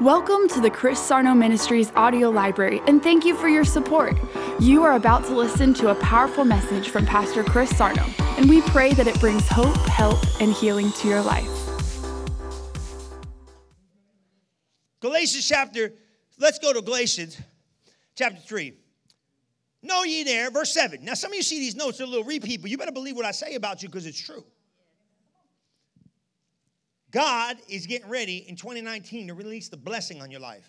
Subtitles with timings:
[0.00, 4.16] Welcome to the Chris Sarno Ministries audio library, and thank you for your support.
[4.58, 8.04] You are about to listen to a powerful message from Pastor Chris Sarno,
[8.36, 11.48] and we pray that it brings hope, help, and healing to your life.
[14.98, 15.92] Galatians chapter,
[16.40, 17.40] let's go to Galatians
[18.16, 18.74] chapter 3.
[19.84, 21.04] Know ye there, verse 7.
[21.04, 23.14] Now, some of you see these notes, they're a little repeat, but you better believe
[23.14, 24.44] what I say about you because it's true.
[27.14, 30.68] God is getting ready in 2019 to release the blessing on your life.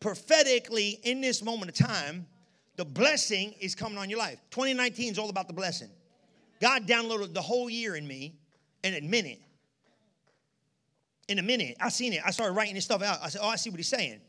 [0.00, 2.26] Prophetically, in this moment of time,
[2.76, 4.40] the blessing is coming on your life.
[4.50, 5.90] 2019 is all about the blessing.
[6.58, 8.34] God downloaded the whole year in me
[8.82, 9.42] in a minute.
[11.28, 12.22] In a minute, I seen it.
[12.24, 13.18] I started writing this stuff out.
[13.22, 14.20] I said, Oh, I see what he's saying.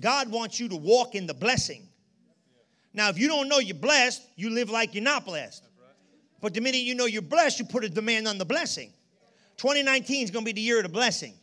[0.00, 1.86] God wants you to walk in the blessing.
[2.92, 5.62] Now, if you don't know you're blessed, you live like you're not blessed.
[6.40, 8.92] But the minute you know you're blessed, you put a demand on the blessing.
[9.56, 11.34] 2019 is going to be the year of the blessing.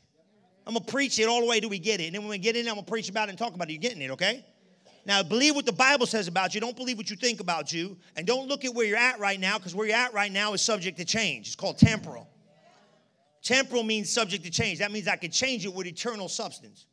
[0.68, 2.06] I'm going to preach it all the way till we get it.
[2.06, 3.70] And then when we get in, I'm going to preach about it and talk about
[3.70, 3.74] it.
[3.74, 4.46] You're getting it, okay?
[5.06, 6.62] Now, believe what the Bible says about you.
[6.62, 7.98] Don't believe what you think about you.
[8.16, 10.54] And don't look at where you're at right now because where you're at right now
[10.54, 11.48] is subject to change.
[11.48, 12.30] It's called temporal.
[13.42, 14.80] Temporal means subject to change.
[14.80, 16.86] That means I can change it with eternal substance.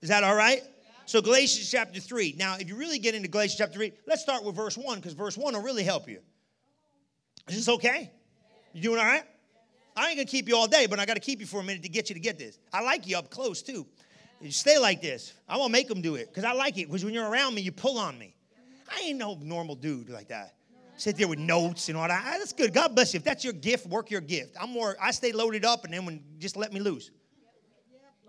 [0.00, 0.62] Is that all right?
[1.04, 2.36] So, Galatians chapter 3.
[2.38, 5.14] Now, if you really get into Galatians chapter 3, let's start with verse 1 because
[5.14, 6.20] verse 1 will really help you.
[7.48, 8.10] Is this okay?
[8.72, 9.24] You doing all right?
[9.98, 11.82] I ain't gonna keep you all day, but I gotta keep you for a minute
[11.82, 12.58] to get you to get this.
[12.72, 13.84] I like you up close too.
[14.40, 15.32] You stay like this.
[15.48, 16.86] I won't make them do it because I like it.
[16.86, 18.36] Because when you're around me, you pull on me.
[18.88, 20.54] I ain't no normal dude like that.
[20.96, 22.22] Sit there with notes and all that.
[22.24, 22.72] Ah, that's good.
[22.72, 23.18] God bless you.
[23.18, 24.56] If that's your gift, work your gift.
[24.60, 24.96] I'm more.
[25.00, 27.10] I stay loaded up, and then when just let me loose.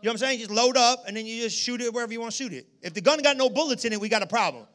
[0.02, 0.40] You know what I'm saying?
[0.40, 2.68] Just load up, and then you just shoot it wherever you want to shoot it.
[2.82, 4.66] If the gun got no bullets in it, we got a problem.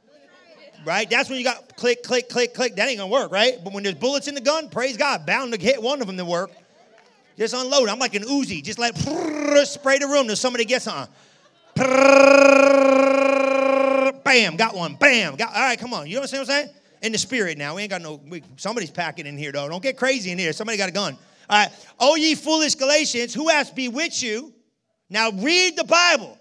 [0.84, 1.08] Right?
[1.08, 2.76] That's when you got click, click, click, click.
[2.76, 3.54] That ain't gonna work, right?
[3.62, 6.16] But when there's bullets in the gun, praise God, bound to hit one of them
[6.18, 6.50] to work.
[7.36, 7.88] Just unload.
[7.88, 8.62] I'm like an Uzi.
[8.62, 8.96] Just like
[9.66, 11.08] spray the room till somebody gets on.
[14.24, 14.94] Bam, got one.
[14.94, 15.54] Bam, got.
[15.54, 16.06] All right, come on.
[16.06, 16.70] You know what I'm saying?
[17.02, 17.74] In the spirit now.
[17.74, 18.20] We ain't got no.
[18.28, 19.68] We, somebody's packing in here though.
[19.68, 20.52] Don't get crazy in here.
[20.52, 21.18] Somebody got a gun.
[21.50, 21.72] All right.
[21.98, 24.52] Oh, ye foolish Galatians, who has bewitched you?
[25.10, 26.38] Now read the Bible.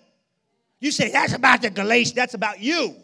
[0.80, 2.14] You say that's about the Galatians.
[2.14, 2.96] That's about you.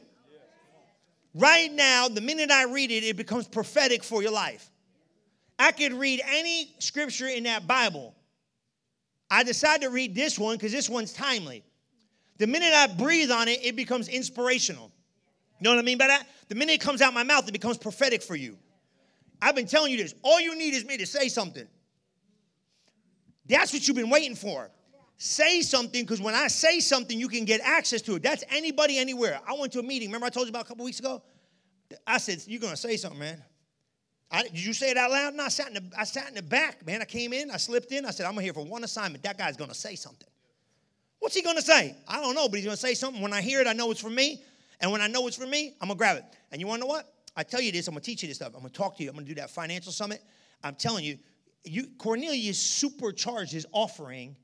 [1.35, 4.69] Right now, the minute I read it, it becomes prophetic for your life.
[5.59, 8.15] I could read any scripture in that Bible.
[9.29, 11.63] I decided to read this one because this one's timely.
[12.37, 14.91] The minute I breathe on it, it becomes inspirational.
[15.59, 16.25] You know what I mean by that?
[16.47, 18.57] The minute it comes out my mouth, it becomes prophetic for you.
[19.41, 20.15] I've been telling you this.
[20.23, 21.67] All you need is me to say something.
[23.45, 24.69] That's what you've been waiting for.
[25.17, 28.23] Say something because when I say something, you can get access to it.
[28.23, 29.41] That's anybody, anywhere.
[29.45, 30.07] I went to a meeting.
[30.07, 31.21] Remember, I told you about a couple weeks ago?
[32.07, 33.43] I said, You're going to say something, man.
[34.31, 35.33] I, did you say it out loud?
[35.33, 37.01] No, I sat, in the, I sat in the back, man.
[37.01, 38.05] I came in, I slipped in.
[38.05, 39.23] I said, I'm here for one assignment.
[39.23, 40.27] That guy's going to say something.
[41.19, 41.95] What's he going to say?
[42.07, 43.21] I don't know, but he's going to say something.
[43.21, 44.43] When I hear it, I know it's for me.
[44.79, 46.23] And when I know it's for me, I'm going to grab it.
[46.51, 47.13] And you want to know what?
[47.35, 48.53] I tell you this, I'm going to teach you this stuff.
[48.53, 49.09] I'm going to talk to you.
[49.09, 50.21] I'm going to do that financial summit.
[50.63, 51.17] I'm telling you,
[51.63, 54.35] you Cornelius supercharged his offering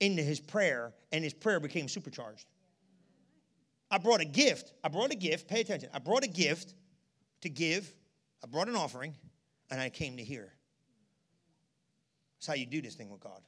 [0.00, 2.46] into his prayer, and his prayer became supercharged.
[3.90, 4.72] I brought a gift.
[4.84, 5.48] I brought a gift.
[5.48, 5.88] Pay attention.
[5.94, 6.74] I brought a gift
[7.42, 7.92] to give
[8.42, 9.14] I brought an offering
[9.70, 10.52] and I came to hear.
[12.38, 13.40] That's how you do this thing with God.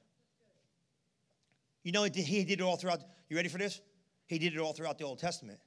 [1.83, 3.01] You know, he did it all throughout.
[3.29, 3.81] You ready for this?
[4.27, 5.59] He did it all throughout the Old Testament.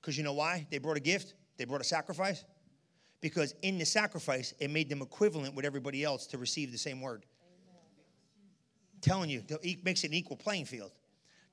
[0.00, 0.66] Because you know why?
[0.70, 2.44] They brought a gift, they brought a sacrifice.
[3.22, 7.00] Because in the sacrifice, it made them equivalent with everybody else to receive the same
[7.00, 7.24] word.
[8.94, 10.92] I'm telling you, it makes it an equal playing field.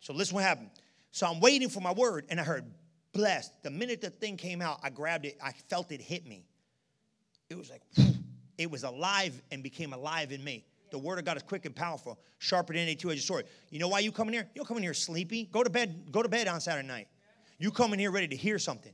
[0.01, 0.69] So listen what happened.
[1.11, 2.65] So I'm waiting for my word, and I heard
[3.13, 3.51] blessed.
[3.63, 6.45] The minute the thing came out, I grabbed it, I felt it hit me
[7.53, 7.81] it was like,
[8.57, 10.65] it was alive and became alive in me.
[10.89, 13.45] The word of God is quick and powerful, sharper than any two-edged sword.
[13.69, 14.47] You know why you come in here?
[14.53, 15.49] You don't come in here sleepy.
[15.51, 16.11] Go to bed.
[16.11, 17.07] Go to bed on Saturday night.
[17.59, 18.93] You come in here ready to hear something.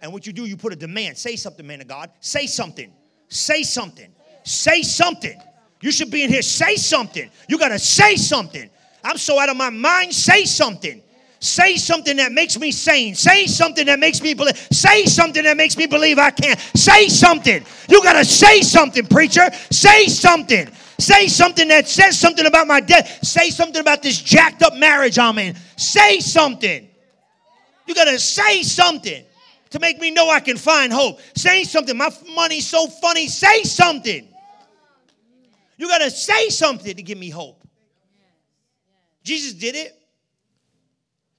[0.00, 1.16] And what you do, you put a demand.
[1.16, 2.10] Say something, man of God.
[2.20, 2.92] Say something.
[3.28, 4.12] Say something.
[4.44, 5.40] Say something.
[5.80, 6.42] You should be in here.
[6.42, 7.30] Say something.
[7.48, 8.68] You got to say something.
[9.04, 10.12] I'm so out of my mind.
[10.12, 11.02] Say something.
[11.42, 13.16] Say something that makes me sane.
[13.16, 14.56] Say something that makes me believe.
[14.70, 16.56] Say something that makes me believe I can.
[16.76, 17.64] Say something.
[17.88, 19.50] You got to say something, preacher.
[19.68, 20.70] Say something.
[21.00, 23.24] Say something that says something about my death.
[23.26, 25.56] Say something about this jacked up marriage I'm in.
[25.76, 26.88] Say something.
[27.88, 29.24] You got to say something
[29.70, 31.18] to make me know I can find hope.
[31.34, 31.96] Say something.
[31.96, 33.26] My money's so funny.
[33.26, 34.28] Say something.
[35.76, 37.60] You got to say something to give me hope.
[39.24, 39.98] Jesus did it.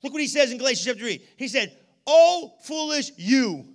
[0.03, 1.25] Look what he says in Galatians chapter 3.
[1.37, 3.65] He said, Oh, foolish you.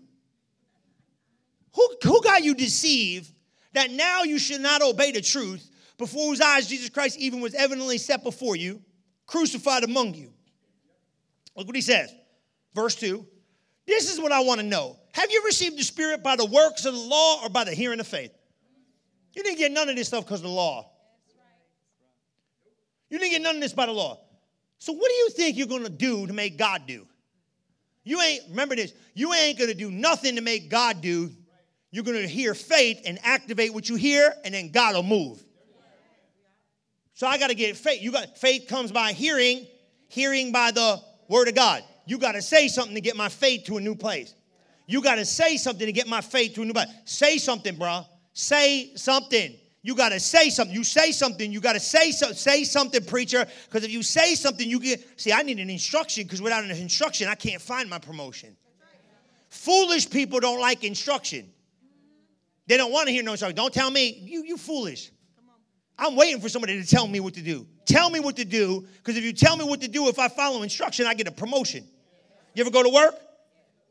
[1.74, 3.32] Who, who got you deceived
[3.72, 7.54] that now you should not obey the truth, before whose eyes Jesus Christ even was
[7.54, 8.82] evidently set before you,
[9.26, 10.32] crucified among you?
[11.56, 12.14] Look what he says.
[12.74, 13.26] Verse 2.
[13.86, 14.98] This is what I want to know.
[15.12, 18.00] Have you received the Spirit by the works of the law or by the hearing
[18.00, 18.32] of faith?
[19.34, 20.90] You didn't get none of this stuff because of the law.
[23.08, 24.20] You didn't get none of this by the law.
[24.78, 27.06] So what do you think you're going to do to make God do?
[28.04, 31.30] You ain't, remember this, you ain't going to do nothing to make God do.
[31.90, 35.42] You're going to hear faith and activate what you hear, and then God will move.
[37.14, 38.00] So I got to get faith.
[38.00, 39.66] You got faith comes by hearing,
[40.08, 41.82] hearing by the word of God.
[42.06, 44.34] You got to say something to get my faith to a new place.
[44.86, 46.88] You got to say something to get my faith to a new place.
[47.04, 48.06] Say something, bro.
[48.32, 49.56] Say something.
[49.82, 50.74] You got to say something.
[50.74, 51.52] You say something.
[51.52, 53.46] You got to say so, say something, preacher.
[53.66, 55.20] Because if you say something, you get.
[55.20, 56.24] See, I need an instruction.
[56.24, 58.56] Because without an instruction, I can't find my promotion.
[59.48, 61.48] Foolish people don't like instruction.
[62.66, 63.56] They don't want to hear no instruction.
[63.56, 65.10] Don't tell me you you foolish.
[65.98, 67.66] I'm waiting for somebody to tell me what to do.
[67.84, 68.86] Tell me what to do.
[68.98, 71.32] Because if you tell me what to do, if I follow instruction, I get a
[71.32, 71.84] promotion.
[72.54, 73.14] You ever go to work?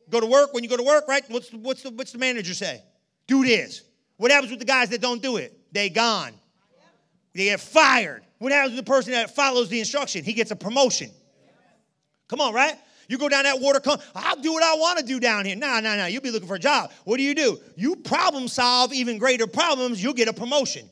[0.10, 0.54] Go to work.
[0.54, 1.24] When you go to work, right?
[1.30, 2.84] What's what's the, what's the manager say?
[3.26, 3.84] Do this.
[4.18, 5.57] What happens with the guys that don't do it?
[5.78, 6.34] They gone.
[7.36, 8.24] They get fired.
[8.40, 10.24] What happens to the person that follows the instruction?
[10.24, 11.12] He gets a promotion.
[12.28, 12.74] Come on, right?
[13.08, 15.56] You go down that water, come, I'll do what I want to do down here.
[15.56, 16.08] No, no, no.
[16.08, 16.92] You'll be looking for a job.
[17.04, 17.60] What do you do?
[17.76, 20.90] You problem solve even greater problems, you'll get a promotion.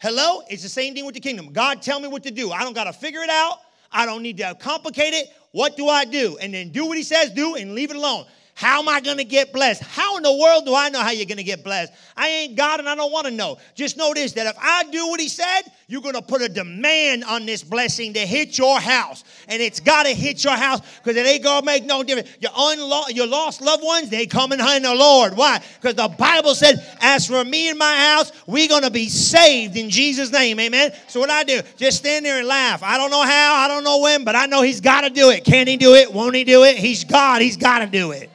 [0.00, 0.42] Hello?
[0.48, 1.52] It's the same thing with the kingdom.
[1.52, 2.52] God, tell me what to do.
[2.52, 3.58] I don't got to figure it out.
[3.90, 5.30] I don't need to complicate it.
[5.50, 6.38] What do I do?
[6.40, 8.26] And then do what he says do and leave it alone.
[8.54, 9.82] How am I going to get blessed?
[9.82, 11.92] How in the world do I know how you're going to get blessed?
[12.16, 13.58] I ain't God and I don't want to know.
[13.74, 16.48] Just know this that if I do what He said, you're going to put a
[16.48, 19.24] demand on this blessing to hit your house.
[19.48, 22.28] And it's got to hit your house because it ain't going to make no difference.
[22.40, 25.36] Your, unlo- your lost loved ones, they coming behind the Lord.
[25.36, 25.60] Why?
[25.80, 29.76] Because the Bible said, as for me and my house, we're going to be saved
[29.76, 30.60] in Jesus' name.
[30.60, 30.92] Amen.
[31.08, 32.82] So what I do, just stand there and laugh.
[32.82, 35.30] I don't know how, I don't know when, but I know He's got to do
[35.30, 35.44] it.
[35.44, 36.12] Can He do it?
[36.12, 36.76] Won't He do it?
[36.76, 37.42] He's God.
[37.42, 38.30] He's got to do it.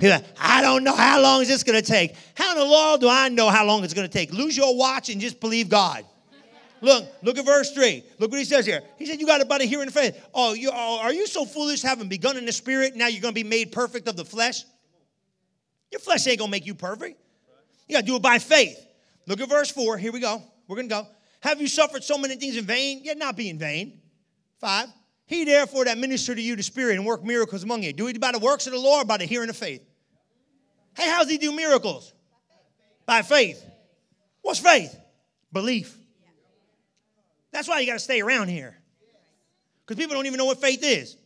[0.00, 2.14] Like, I don't know how long is this going to take.
[2.34, 4.32] How in the world do I know how long it's going to take?
[4.32, 6.04] Lose your watch and just believe God.
[6.82, 8.02] Look, look at verse 3.
[8.18, 8.82] Look what he says here.
[8.96, 10.18] He said, You got about a hearing faith.
[10.32, 13.32] Oh, you oh, are you so foolish, having begun in the spirit, now you're gonna
[13.32, 14.64] be made perfect of the flesh?
[15.90, 17.20] Your flesh ain't gonna make you perfect.
[17.86, 18.78] You gotta do it by faith.
[19.26, 19.98] Look at verse 4.
[19.98, 20.42] Here we go.
[20.68, 21.06] We're gonna go.
[21.40, 23.00] Have you suffered so many things in vain?
[23.02, 24.00] Yet not be in vain.
[24.58, 24.88] Five.
[25.26, 27.92] He therefore that minister to you the Spirit and work miracles among you.
[27.92, 29.82] Do it by the works of the Lord, by the hearing of faith.
[30.96, 32.12] Hey, how's he do miracles?
[33.06, 33.64] By faith.
[34.42, 34.96] What's faith?
[35.52, 35.96] Belief.
[37.52, 38.76] That's why you got to stay around here.
[39.84, 41.16] Because people don't even know what faith is.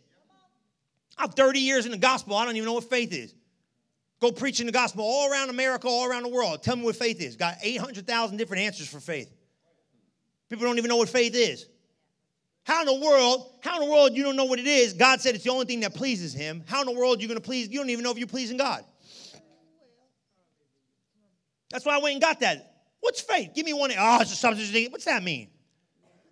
[1.17, 2.37] I'm 30 years in the gospel.
[2.37, 3.35] I don't even know what faith is.
[4.21, 6.63] Go preaching the gospel all around America, all around the world.
[6.63, 7.37] Tell me what faith is.
[7.37, 9.31] Got 800,000 different answers for faith.
[10.49, 11.67] People don't even know what faith is.
[12.65, 14.95] How in the world, how in the world you don't know what it is?
[14.95, 16.65] God said it's the only thing that pleases him.
[16.67, 17.69] How in the world you going to please?
[17.69, 18.85] You don't even know if you're pleasing God.
[21.75, 22.73] That's why I went and got that.
[23.01, 23.51] What's faith?
[23.53, 23.91] Give me one.
[23.99, 24.93] Oh, it's a substance of things.
[24.93, 25.49] What's that mean?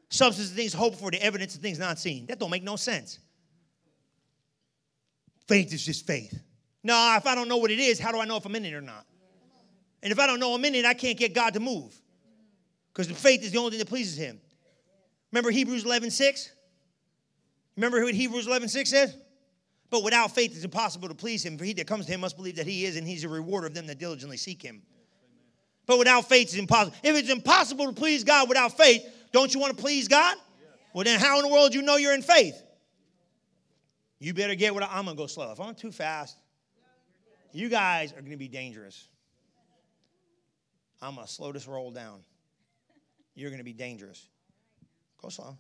[0.09, 2.27] Substance of things hoped for, the evidence of things not seen.
[2.27, 3.19] That don't make no sense.
[5.49, 6.33] Faith is just faith.
[6.85, 8.65] No, if I don't know what it is, how do I know if I'm in
[8.65, 9.05] it or not?
[10.01, 11.93] And if I don't know I'm in it, I can't get God to move.
[12.93, 14.41] Because the faith is the only thing that pleases him.
[15.33, 16.53] Remember Hebrews 11, 6?
[17.77, 19.17] Remember what Hebrews 11, 6 says?
[19.91, 22.37] But without faith it's impossible to please him, for he that comes to him must
[22.37, 24.83] believe that he is, and he's a rewarder of them that diligently seek him.
[25.87, 26.97] But without faith, it's impossible.
[27.03, 30.37] If it's impossible to please God without faith, don't you want to please God?
[30.95, 32.61] Well, then how in the world do you know you're in faith?
[34.21, 35.51] You better get what I, am going to go slow.
[35.51, 36.37] If I'm too fast,
[37.53, 39.09] you guys are going to be dangerous.
[41.01, 42.21] I'm going to slow this roll down.
[43.35, 44.29] You're going to be dangerous.
[45.21, 45.57] Go slow.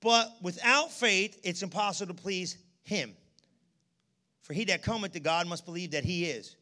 [0.00, 3.16] But without faith, it's impossible to please him.
[4.42, 6.56] For he that cometh to God must believe that he is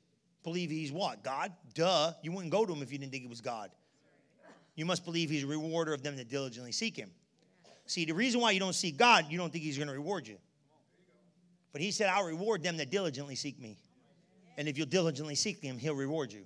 [0.47, 1.25] believe he's what?
[1.25, 1.53] God?
[1.75, 2.13] Duh.
[2.23, 3.73] You wouldn't go to him if you didn't think it was God.
[4.77, 7.11] You must believe he's a rewarder of them that diligently seek him.
[7.87, 10.29] See, the reason why you don't seek God, you don't think he's going to reward
[10.29, 10.37] you.
[11.73, 13.77] But he said, I'll reward them that diligently seek me.
[14.57, 16.45] And if you'll diligently seek him, he'll reward you.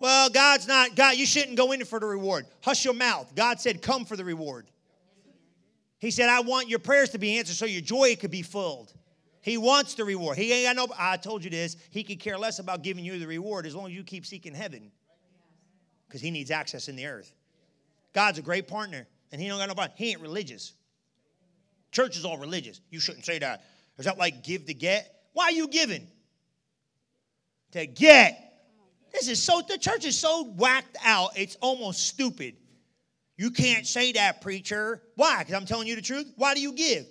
[0.00, 2.46] Well, God's not, God, you shouldn't go in for the reward.
[2.62, 3.32] Hush your mouth.
[3.36, 4.66] God said, come for the reward.
[5.98, 8.92] He said, I want your prayers to be answered so your joy could be filled.
[9.44, 10.38] He wants the reward.
[10.38, 13.18] He ain't got no, I told you this, he could care less about giving you
[13.18, 14.90] the reward as long as you keep seeking heaven.
[16.08, 17.30] Because he needs access in the earth.
[18.14, 19.94] God's a great partner, and he don't got no problem.
[19.98, 20.72] He ain't religious.
[21.92, 22.80] Church is all religious.
[22.88, 23.64] You shouldn't say that.
[23.98, 25.14] Is that like give to get?
[25.34, 26.06] Why are you giving?
[27.72, 28.40] To get.
[29.12, 32.56] This is so, the church is so whacked out, it's almost stupid.
[33.36, 35.02] You can't say that, preacher.
[35.16, 35.40] Why?
[35.40, 36.32] Because I'm telling you the truth.
[36.36, 37.04] Why do you give?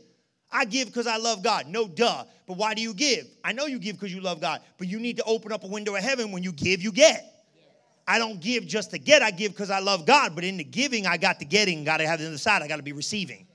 [0.53, 1.67] I give because I love God.
[1.67, 2.23] No duh.
[2.47, 3.25] But why do you give?
[3.43, 5.67] I know you give because you love God, but you need to open up a
[5.67, 6.31] window of heaven.
[6.31, 7.29] When you give, you get.
[8.07, 10.35] I don't give just to get, I give because I love God.
[10.35, 12.67] But in the giving, I got the getting, got to have the other side, I
[12.67, 13.47] got to be receiving.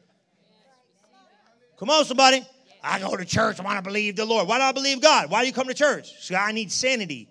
[1.78, 2.44] Come on, somebody.
[2.82, 4.48] I go to church, I want to believe the Lord.
[4.48, 5.30] Why do I believe God?
[5.30, 6.12] Why do you come to church?
[6.20, 7.28] So I need sanity.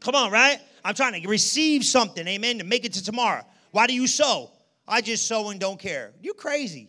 [0.00, 0.58] Come on, right?
[0.84, 3.44] I'm trying to receive something, amen, to make it to tomorrow.
[3.70, 4.50] Why do you sow?
[4.88, 6.12] I just sow and don't care.
[6.22, 6.88] You crazy.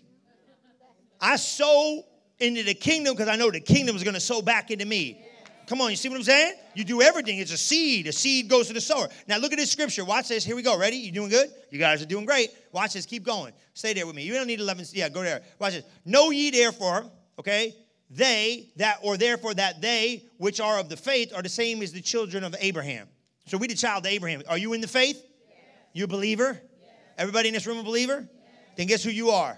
[1.21, 2.03] I sow
[2.39, 5.23] into the kingdom because I know the kingdom is going to sow back into me.
[5.67, 6.55] Come on, you see what I'm saying?
[6.73, 7.37] You do everything.
[7.37, 8.07] It's a seed.
[8.07, 9.07] A seed goes to the sower.
[9.27, 10.03] Now look at this scripture.
[10.03, 10.43] Watch this.
[10.43, 10.77] Here we go.
[10.77, 10.97] Ready?
[10.97, 11.49] You doing good?
[11.69, 12.49] You guys are doing great.
[12.73, 13.05] Watch this.
[13.05, 13.53] Keep going.
[13.73, 14.23] Stay there with me.
[14.23, 14.85] You don't need 11.
[14.91, 15.41] Yeah, go there.
[15.59, 15.85] Watch this.
[16.03, 17.05] Know ye therefore,
[17.39, 17.73] okay,
[18.09, 21.93] they that, or therefore that they which are of the faith are the same as
[21.93, 23.07] the children of Abraham.
[23.45, 24.41] So we the child of Abraham.
[24.49, 25.23] Are you in the faith?
[25.47, 25.57] Yes.
[25.93, 26.59] You a believer?
[26.59, 26.91] Yes.
[27.17, 28.27] Everybody in this room a believer?
[28.27, 28.51] Yes.
[28.75, 29.57] Then guess who you are?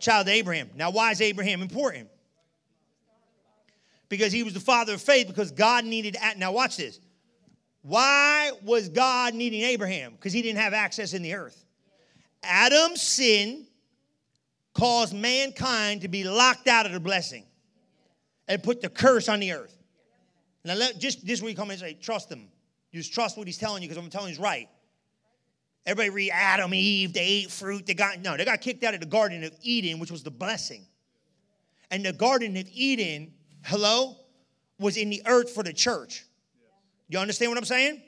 [0.00, 0.70] Child of Abraham.
[0.76, 2.08] Now, why is Abraham important?
[4.08, 6.16] Because he was the father of faith, because God needed.
[6.36, 7.00] Now, watch this.
[7.82, 10.12] Why was God needing Abraham?
[10.12, 11.64] Because he didn't have access in the earth.
[12.42, 13.66] Adam's sin
[14.74, 17.44] caused mankind to be locked out of the blessing
[18.48, 19.76] and put the curse on the earth.
[20.64, 22.48] Now, let, just this week, come and say, trust him.
[22.92, 24.68] Just trust what he's telling you because I'm telling you he's right.
[25.86, 27.86] Everybody read Adam, Eve, they ate fruit.
[27.86, 30.30] They got, no, they got kicked out of the Garden of Eden, which was the
[30.30, 30.86] blessing.
[31.90, 34.16] And the Garden of Eden, hello,
[34.78, 36.24] was in the earth for the church.
[37.08, 38.02] You understand what I'm saying?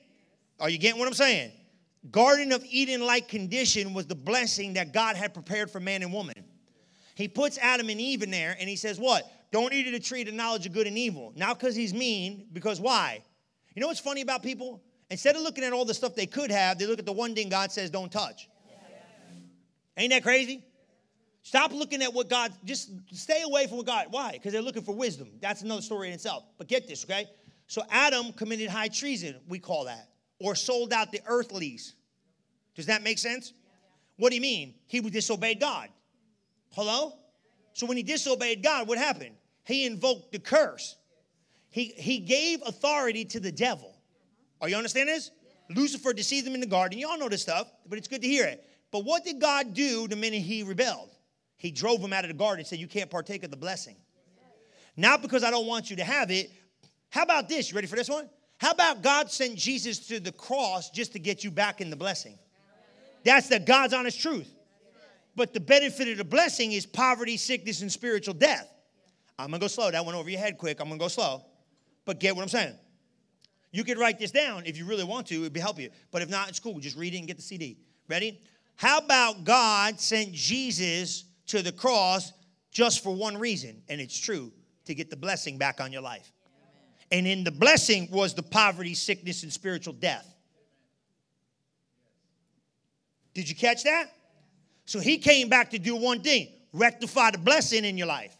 [0.58, 1.52] Are you getting what I'm saying?
[2.10, 6.12] Garden of Eden like condition was the blessing that God had prepared for man and
[6.12, 6.34] woman.
[7.14, 9.30] He puts Adam and Eve in there and he says, What?
[9.52, 11.32] Don't eat of the tree of the knowledge of good and evil.
[11.36, 13.22] Not because he's mean, because why?
[13.74, 14.82] You know what's funny about people?
[15.10, 17.34] Instead of looking at all the stuff they could have, they look at the one
[17.34, 18.48] thing God says don't touch.
[19.96, 20.62] Ain't that crazy?
[21.42, 24.32] Stop looking at what God, just stay away from what God, why?
[24.32, 25.30] Because they're looking for wisdom.
[25.40, 26.44] That's another story in itself.
[26.58, 27.26] But get this, okay?
[27.68, 30.08] So Adam committed high treason, we call that,
[30.40, 31.94] or sold out the earthlies.
[32.74, 33.52] Does that make sense?
[34.16, 34.74] What do you mean?
[34.86, 35.88] He disobeyed God.
[36.72, 37.12] Hello?
[37.74, 39.36] So when he disobeyed God, what happened?
[39.64, 40.96] He invoked the curse.
[41.70, 43.95] He, he gave authority to the devil.
[44.60, 45.30] Are you understand this?
[45.68, 46.98] Lucifer deceived them in the garden.
[46.98, 48.64] You all know this stuff, but it's good to hear it.
[48.90, 51.10] But what did God do the minute he rebelled?
[51.56, 53.96] He drove him out of the garden and said, You can't partake of the blessing.
[54.96, 56.50] Not because I don't want you to have it.
[57.10, 57.70] How about this?
[57.70, 58.28] You ready for this one?
[58.58, 61.96] How about God sent Jesus to the cross just to get you back in the
[61.96, 62.38] blessing?
[63.24, 64.48] That's the God's honest truth.
[65.34, 68.72] But the benefit of the blessing is poverty, sickness, and spiritual death.
[69.38, 69.90] I'm gonna go slow.
[69.90, 70.80] That went over your head quick.
[70.80, 71.44] I'm gonna go slow.
[72.06, 72.78] But get what I'm saying.
[73.76, 75.90] You could write this down if you really want to, it'd be help you.
[76.10, 76.80] But if not, it's cool.
[76.80, 77.76] Just read it and get the CD.
[78.08, 78.40] Ready?
[78.76, 82.32] How about God sent Jesus to the cross
[82.70, 83.82] just for one reason?
[83.90, 84.50] And it's true
[84.86, 86.32] to get the blessing back on your life.
[87.12, 90.26] And in the blessing was the poverty, sickness, and spiritual death.
[93.34, 94.06] Did you catch that?
[94.86, 98.35] So he came back to do one thing rectify the blessing in your life.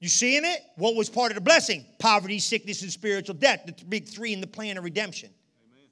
[0.00, 0.60] You seeing it?
[0.76, 1.84] What was part of the blessing?
[1.98, 3.62] Poverty, sickness, and spiritual death.
[3.66, 5.30] The big three in the plan of redemption.
[5.72, 5.88] Amen.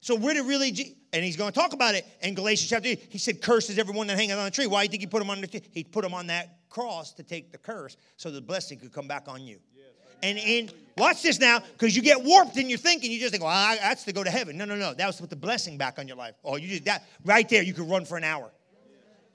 [0.00, 0.68] So where did really,
[1.12, 3.06] and he's going to talk about it in Galatians chapter 8.
[3.08, 4.66] He said, curses everyone that hangs on the tree.
[4.66, 5.62] Why do you think he put him on the tree?
[5.72, 9.08] He put him on that cross to take the curse so the blessing could come
[9.08, 9.58] back on you.
[9.74, 9.86] Yes.
[10.22, 13.10] And in, watch this now, because you get warped in your thinking.
[13.10, 14.58] You just think, well, I, that's to go to heaven.
[14.58, 14.92] No, no, no.
[14.92, 16.34] That was to put the blessing back on your life.
[16.44, 18.50] Oh, you just, that, right there, you could run for an hour.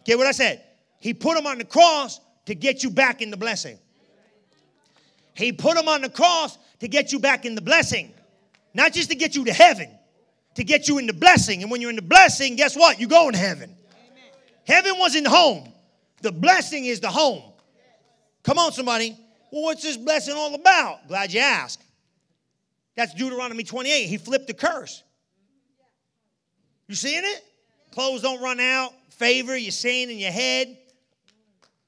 [0.05, 0.63] Get what I said?
[1.00, 3.79] He put him on the cross to get you back in the blessing.
[5.35, 8.13] He put him on the cross to get you back in the blessing,
[8.73, 9.89] not just to get you to heaven,
[10.55, 11.61] to get you in the blessing.
[11.61, 12.99] And when you're in the blessing, guess what?
[12.99, 13.75] You go in heaven.
[13.91, 14.23] Amen.
[14.65, 15.71] Heaven wasn't home,
[16.21, 17.43] the blessing is the home.
[18.43, 19.17] Come on, somebody.
[19.51, 21.07] Well, what's this blessing all about?
[21.07, 21.81] Glad you asked.
[22.95, 24.05] That's Deuteronomy 28.
[24.05, 25.03] He flipped the curse.
[26.87, 27.43] You seeing it?
[27.91, 28.93] Clothes don't run out.
[29.11, 30.77] Favor you're saying in your head.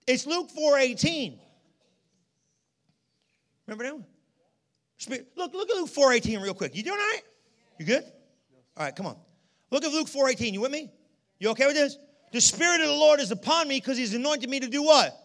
[0.07, 1.39] It's Luke 4:18.
[3.67, 4.05] Remember that one?
[5.35, 6.75] Look, look at Luke 4.18 real quick.
[6.75, 7.21] You doing all right?
[7.79, 8.03] You good?
[8.77, 9.17] All right, come on.
[9.71, 10.53] Look at Luke 4.18.
[10.53, 10.91] You with me?
[11.39, 11.97] You okay with this?
[12.31, 15.17] The Spirit of the Lord is upon me because He's anointed me to do what?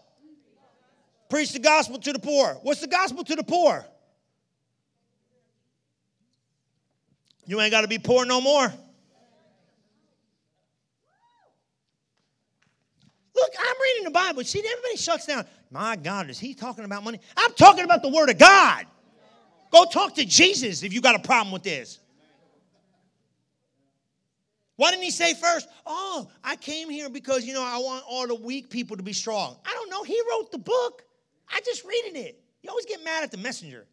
[1.29, 2.59] Preach the gospel to the poor.
[2.63, 3.85] What's the gospel to the poor?
[7.47, 8.73] You ain't got to be poor no more.
[13.41, 14.45] Look, I'm reading the Bible.
[14.45, 15.47] See, everybody shuts down.
[15.71, 17.21] My God, is he talking about money?
[17.37, 18.87] I'm talking about the Word of God.
[19.71, 22.01] Go talk to Jesus if you got a problem with this.
[24.77, 28.27] Why didn't he say first, Oh, I came here because, you know, I want all
[28.27, 29.57] the weak people to be strong?
[29.65, 31.05] I don't know he wrote the book.
[31.51, 32.43] I just reading it.
[32.63, 33.87] You always get mad at the messenger.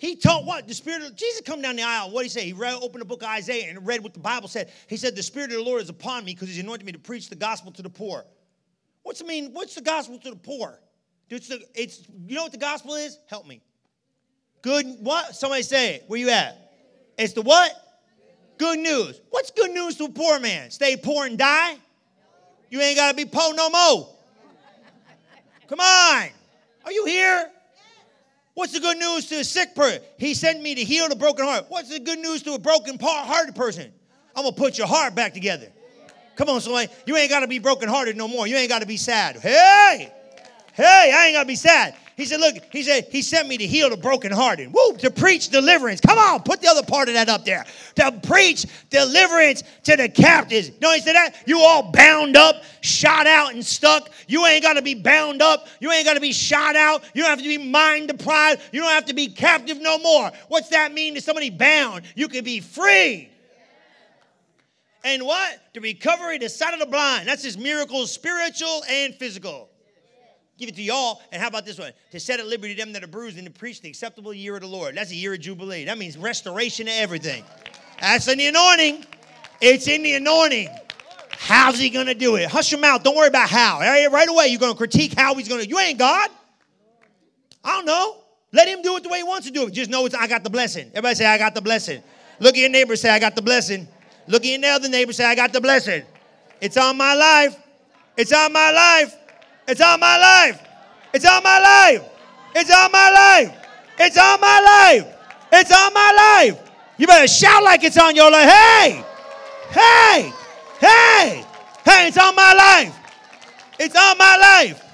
[0.00, 0.66] He taught what?
[0.66, 2.10] The Spirit of Jesus come down the aisle.
[2.10, 2.46] What did he say?
[2.46, 4.72] He read, opened the book of Isaiah and read what the Bible said.
[4.86, 6.98] He said, The Spirit of the Lord is upon me because he's anointed me to
[6.98, 8.24] preach the gospel to the poor.
[9.02, 9.52] What's it mean?
[9.52, 10.80] What's the gospel to the poor?
[11.28, 13.18] It's, the, it's you know what the gospel is?
[13.28, 13.60] Help me.
[14.62, 15.36] Good what?
[15.36, 16.04] Somebody say it.
[16.06, 16.72] Where you at?
[17.18, 17.70] It's the what?
[18.56, 19.20] Good news.
[19.28, 20.70] What's good news to a poor man?
[20.70, 21.76] Stay poor and die?
[22.70, 24.08] You ain't gotta be poor no more.
[25.68, 26.28] Come on.
[26.86, 27.50] Are you here?
[28.60, 30.02] What's the good news to a sick person?
[30.18, 31.64] He sent me to heal the broken heart.
[31.70, 33.90] What's the good news to a broken hearted person?
[34.36, 35.68] I'm gonna put your heart back together.
[36.36, 36.88] Come on, somebody.
[37.06, 38.46] You ain't gotta be broken hearted no more.
[38.46, 39.36] You ain't gotta be sad.
[39.36, 40.12] Hey!
[40.74, 41.96] Hey, I ain't gotta be sad.
[42.20, 44.70] He said, Look, he said, He sent me to heal the brokenhearted.
[44.74, 46.02] Woo, to preach deliverance.
[46.02, 47.64] Come on, put the other part of that up there.
[47.94, 50.70] To preach deliverance to the captives.
[50.82, 51.34] No, he said that?
[51.46, 54.10] You all bound up, shot out, and stuck.
[54.28, 55.66] You ain't gotta be bound up.
[55.80, 57.04] You ain't gotta be shot out.
[57.14, 58.60] You don't have to be mind deprived.
[58.70, 60.30] You don't have to be captive no more.
[60.48, 62.02] What's that mean to somebody bound?
[62.16, 63.30] You can be free.
[65.04, 65.58] And what?
[65.72, 67.26] The recovery, the sight of the blind.
[67.26, 69.69] That's his miracles, spiritual and physical
[70.60, 71.20] give it to y'all.
[71.32, 71.92] And how about this one?
[72.12, 74.60] To set at liberty them that are bruised and to preach the acceptable year of
[74.60, 74.94] the Lord.
[74.94, 75.86] That's a year of Jubilee.
[75.86, 77.44] That means restoration of everything.
[78.00, 79.04] That's in the anointing.
[79.60, 80.68] It's in the anointing.
[81.32, 82.48] How's he going to do it?
[82.48, 83.02] Hush your mouth.
[83.02, 83.80] Don't worry about how.
[83.80, 85.68] Right away, you're going to critique how he's going to.
[85.68, 86.30] You ain't God.
[87.64, 88.18] I don't know.
[88.52, 89.72] Let him do it the way he wants to do it.
[89.72, 90.88] Just know it's I got the blessing.
[90.88, 92.02] Everybody say, I got the blessing.
[92.40, 93.86] Look at your neighbor, say, I got the blessing.
[94.26, 96.02] Look at your other neighbor, say, I got the blessing.
[96.60, 97.56] It's on my life.
[98.16, 99.16] It's on my life.
[99.70, 100.60] It's on my life.
[101.14, 102.02] It's on my life.
[102.56, 103.56] It's on my life.
[104.00, 105.16] It's on my life.
[105.52, 106.70] It's on my life.
[106.98, 108.48] You better shout like it's on your life.
[108.48, 109.04] Hey,
[109.70, 110.32] hey,
[110.80, 111.44] hey,
[111.84, 112.96] hey, it's on my life.
[113.78, 114.84] It's on my life.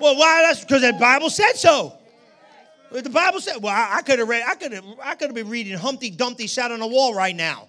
[0.00, 0.44] Well, why?
[0.46, 1.98] That's because the Bible said so.
[2.90, 5.50] The Bible said, well, I, could have read, I could have, I could have been
[5.50, 7.68] reading Humpty Dumpty sat on the wall right now.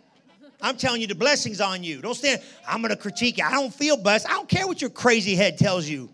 [0.61, 2.01] I'm telling you, the blessings on you.
[2.01, 3.45] Don't stand, I'm going to critique you.
[3.45, 4.27] I don't feel blessed.
[4.27, 6.09] I don't care what your crazy head tells you.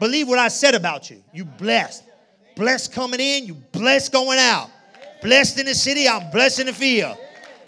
[0.00, 1.22] Believe what I said about you.
[1.32, 2.04] You blessed.
[2.56, 4.70] Blessed coming in, you blessed going out.
[5.22, 7.16] Blessed in the city, I'm blessed in the field.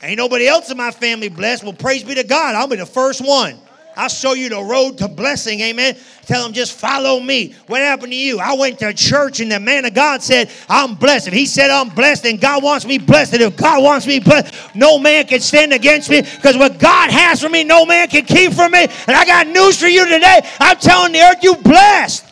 [0.02, 1.62] Ain't nobody else in my family blessed.
[1.62, 2.54] Well, praise be to God.
[2.54, 3.58] I'll be the first one.
[3.96, 5.60] I'll show you the road to blessing.
[5.60, 5.96] Amen.
[6.26, 7.54] Tell them just follow me.
[7.66, 8.38] What happened to you?
[8.38, 11.28] I went to church and the man of God said, I'm blessed.
[11.28, 13.34] If he said I'm blessed, and God wants me blessed.
[13.34, 17.10] And if God wants me blessed, no man can stand against me because what God
[17.10, 18.82] has for me, no man can keep from me.
[18.82, 20.40] And I got news for you today.
[20.60, 22.26] I'm telling the earth, you blessed.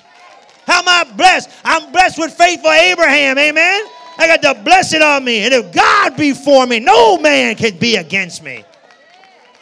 [0.66, 1.50] How am I blessed?
[1.64, 3.38] I'm blessed with faithful Abraham.
[3.38, 3.84] Amen.
[4.18, 5.44] I got the blessing on me.
[5.44, 8.64] And if God be for me, no man can be against me.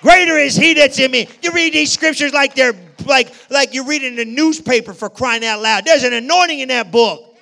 [0.03, 1.29] Greater is he that's in me.
[1.43, 2.75] You read these scriptures like they're
[3.07, 5.85] like like you're reading the newspaper for crying out loud.
[5.85, 7.37] There's an anointing in that book.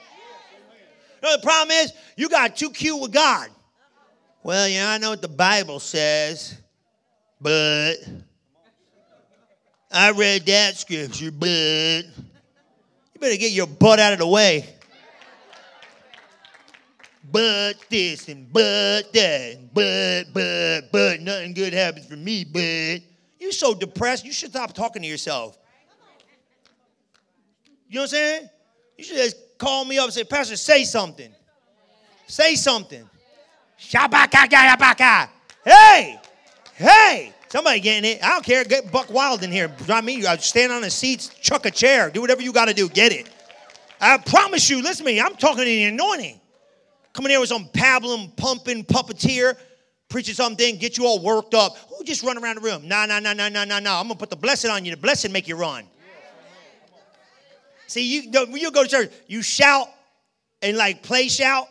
[1.23, 3.49] You know, the problem is you got too cute with God.
[4.43, 6.57] Well, yeah, I know what the Bible says,
[7.41, 7.95] but
[9.91, 14.69] I read that scripture, but you better get your butt out of the way
[17.35, 23.03] but this and but that, and but, but, but, nothing good happens for me, but.
[23.41, 25.59] You're so depressed, you should stop talking to yourself.
[27.89, 28.51] You know what I'm saying?
[28.97, 31.31] You should just call me up and say, Pastor, say something.
[32.27, 33.05] Say something.
[33.79, 35.29] Shabaka,
[35.63, 36.19] Hey,
[36.77, 37.35] hey.
[37.49, 38.25] Somebody getting it.
[38.25, 38.65] I don't care.
[38.65, 39.71] Get Buck Wild in here.
[39.91, 42.89] I mean, stand on the seats, chuck a chair, do whatever you got to do.
[42.89, 43.29] Get it.
[44.01, 45.21] I promise you, listen to me.
[45.21, 46.41] I'm talking to the anointing.
[47.15, 49.57] Coming here with some pablum, pumping, puppeteer,
[50.09, 51.77] preaching something, get you all worked up.
[51.89, 52.87] Who just run around the room?
[52.87, 54.01] Nah, nah, nah, nah, nah, nah, nah.
[54.01, 54.91] I'm gonna put the blessing on you.
[54.91, 55.85] The blessing make you run.
[57.87, 59.87] See, you when you go to church, you shout
[60.61, 61.69] and like play shout,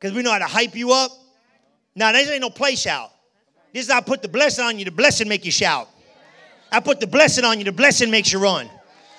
[0.00, 1.10] because we know how to hype you up.
[1.94, 3.10] Now, this ain't no play shout.
[3.74, 5.88] This is I put the blessing on you, the blessing make you shout.
[6.72, 8.70] I put the blessing on you, the blessing makes you run.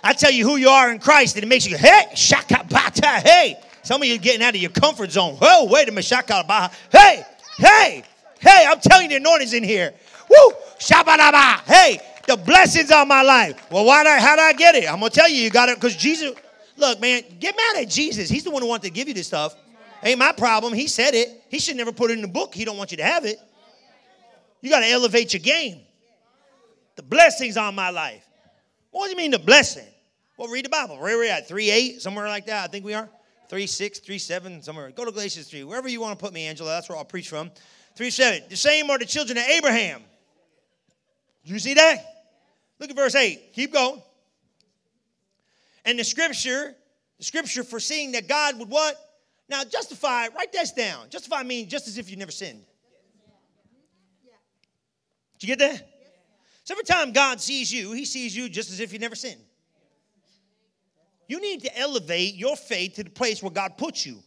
[0.04, 3.08] I tell you who you are in Christ, and it makes you, hey, shaka bata,
[3.24, 3.58] hey.
[3.88, 5.38] Some of you getting out of your comfort zone.
[5.40, 6.12] Oh, wait a minute.
[6.92, 7.24] Hey,
[7.58, 8.04] hey,
[8.38, 9.94] hey, I'm telling you, the anointing's in here.
[10.30, 10.52] Woo!
[11.66, 13.72] Hey, the blessings on my life.
[13.72, 14.92] Well, why did I, how did I get it?
[14.92, 16.34] I'm going to tell you, you got it because Jesus,
[16.76, 18.28] look, man, get mad at Jesus.
[18.28, 19.56] He's the one who wanted to give you this stuff.
[20.04, 20.74] Ain't my problem.
[20.74, 21.46] He said it.
[21.48, 22.54] He should never put it in the book.
[22.54, 23.40] He don't want you to have it.
[24.60, 25.80] You got to elevate your game.
[26.98, 28.28] The blessings on my life.
[28.92, 29.88] What do you mean the blessing?
[30.36, 31.00] Well, read the Bible.
[31.00, 31.48] Where are we at?
[31.48, 33.10] 3 8, somewhere like that, I think we are.
[33.50, 34.92] 3 6, 3 7, somewhere.
[34.92, 35.64] Go to Galatians 3.
[35.64, 37.52] Wherever you want to put me, Angela, that's where I'll preach from.
[37.96, 38.44] 3 7.
[38.50, 40.02] The same are the children of Abraham.
[41.46, 41.98] Do you see that?
[42.80, 43.54] Look at verse 8.
[43.54, 44.02] Keep going.
[45.86, 46.76] And the scripture,
[47.18, 48.96] the scripture foreseeing that God would what?
[49.50, 51.10] Now justify, write this down.
[51.10, 52.64] Justify means just as if you never sinned.
[55.40, 55.88] Did you get that?
[56.66, 59.40] So every time God sees you, he sees you just as if you never sinned.
[61.28, 64.24] You need to elevate your faith to the place where God puts you.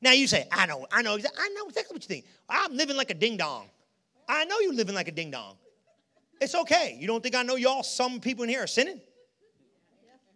[0.00, 2.24] Now you say, I know, I know, I know exactly what you think.
[2.48, 3.68] I'm living like a ding dong.
[4.28, 5.56] I know you're living like a ding dong.
[6.40, 6.96] It's okay.
[7.00, 9.00] You don't think I know y'all, some people in here are sinning?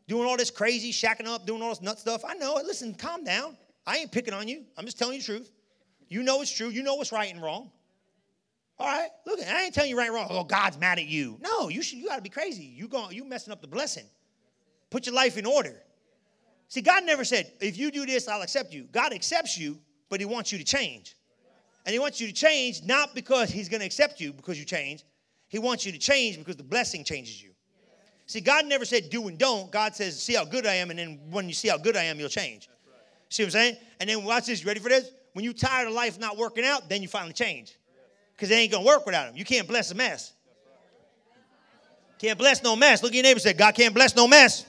[0.08, 2.24] Doing all this crazy, shacking up, doing all this nut stuff.
[2.26, 2.66] I know it.
[2.66, 3.56] Listen, calm down.
[3.86, 4.64] I ain't picking on you.
[4.76, 5.50] I'm just telling you the truth.
[6.08, 6.68] You know it's true.
[6.68, 7.70] You know what's right and wrong.
[8.78, 10.26] All right, look, I ain't telling you right and wrong.
[10.28, 11.38] Oh, God's mad at you.
[11.40, 11.98] No, you should.
[11.98, 12.64] You got to be crazy.
[12.64, 14.06] You going, you messing up the blessing.
[14.92, 15.82] Put your life in order.
[16.68, 18.84] See, God never said, if you do this, I'll accept you.
[18.92, 19.78] God accepts you,
[20.10, 21.16] but He wants you to change.
[21.86, 24.66] And He wants you to change not because He's going to accept you because you
[24.66, 25.02] change.
[25.48, 27.50] He wants you to change because the blessing changes you.
[28.26, 29.70] See, God never said do and don't.
[29.70, 32.04] God says, see how good I am, and then when you see how good I
[32.04, 32.68] am, you'll change.
[33.30, 33.76] See what I'm saying?
[33.98, 34.60] And then watch this.
[34.60, 35.10] You ready for this?
[35.32, 37.76] When you're tired of life not working out, then you finally change.
[38.34, 39.36] Because it ain't gonna work without him.
[39.36, 40.34] You can't bless a mess.
[42.18, 43.02] Can't bless no mess.
[43.02, 44.64] Look at your neighbor say, God can't bless no mess.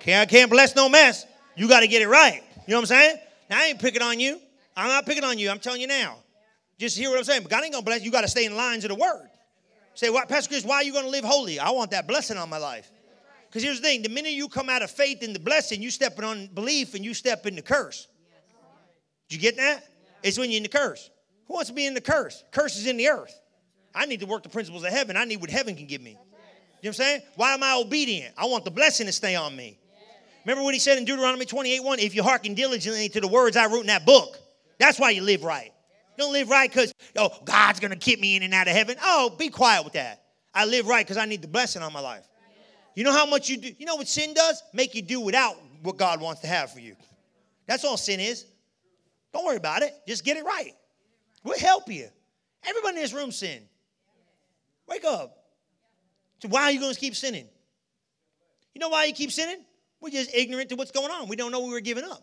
[0.00, 1.26] Can't, can't bless no mess.
[1.56, 2.42] You got to get it right.
[2.66, 3.16] You know what I'm saying?
[3.50, 4.38] Now, I ain't picking on you.
[4.76, 5.50] I'm not picking on you.
[5.50, 6.16] I'm telling you now.
[6.78, 7.42] Just hear what I'm saying.
[7.42, 8.06] But God ain't going to bless you.
[8.06, 9.28] You got to stay in lines of the word.
[9.94, 11.58] Say, what, Pastor Chris, why are you going to live holy?
[11.58, 12.90] I want that blessing on my life.
[13.48, 15.90] Because here's the thing the minute you come out of faith in the blessing, you
[15.90, 18.08] step on belief and you step in the curse.
[19.28, 19.84] Did you get that?
[20.24, 21.08] It's when you're in the curse.
[21.46, 22.42] Who wants to be in the curse?
[22.50, 23.40] Curse is in the earth.
[23.94, 25.16] I need to work the principles of heaven.
[25.16, 26.10] I need what heaven can give me.
[26.10, 26.20] You know
[26.80, 27.20] what I'm saying?
[27.36, 28.34] Why am I obedient?
[28.36, 29.78] I want the blessing to stay on me.
[30.44, 33.56] Remember what he said in Deuteronomy 28 1, if you hearken diligently to the words
[33.56, 34.38] I wrote in that book,
[34.78, 35.72] that's why you live right.
[36.16, 38.74] You don't live right because, oh, God's going to keep me in and out of
[38.74, 38.96] heaven.
[39.02, 40.22] Oh, be quiet with that.
[40.54, 42.28] I live right because I need the blessing on my life.
[42.94, 43.72] You know how much you do?
[43.76, 44.62] You know what sin does?
[44.72, 46.94] Make you do without what God wants to have for you.
[47.66, 48.46] That's all sin is.
[49.32, 49.92] Don't worry about it.
[50.06, 50.72] Just get it right.
[51.42, 52.08] We'll help you.
[52.62, 53.62] Everybody in this room sin.
[54.86, 55.36] Wake up.
[56.40, 57.48] So why are you going to keep sinning?
[58.74, 59.64] You know why you keep sinning?
[60.04, 61.28] We're just ignorant to what's going on.
[61.28, 62.22] We don't know we were giving up.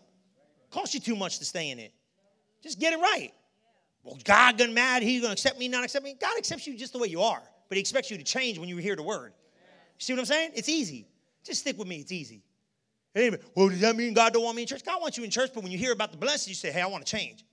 [0.70, 1.92] Cost you too much to stay in it.
[2.62, 3.32] Just get it right.
[4.04, 6.14] Well, God gonna mad, He's gonna accept me, not accept me.
[6.14, 8.68] God accepts you just the way you are, but He expects you to change when
[8.68, 9.32] you hear the word.
[9.98, 10.52] See what I'm saying?
[10.54, 11.08] It's easy.
[11.42, 12.44] Just stick with me, it's easy.
[13.16, 14.84] Anyway, well, does that mean God don't want me in church?
[14.84, 16.82] God wants you in church, but when you hear about the blessing, you say, hey,
[16.82, 17.44] I want to change.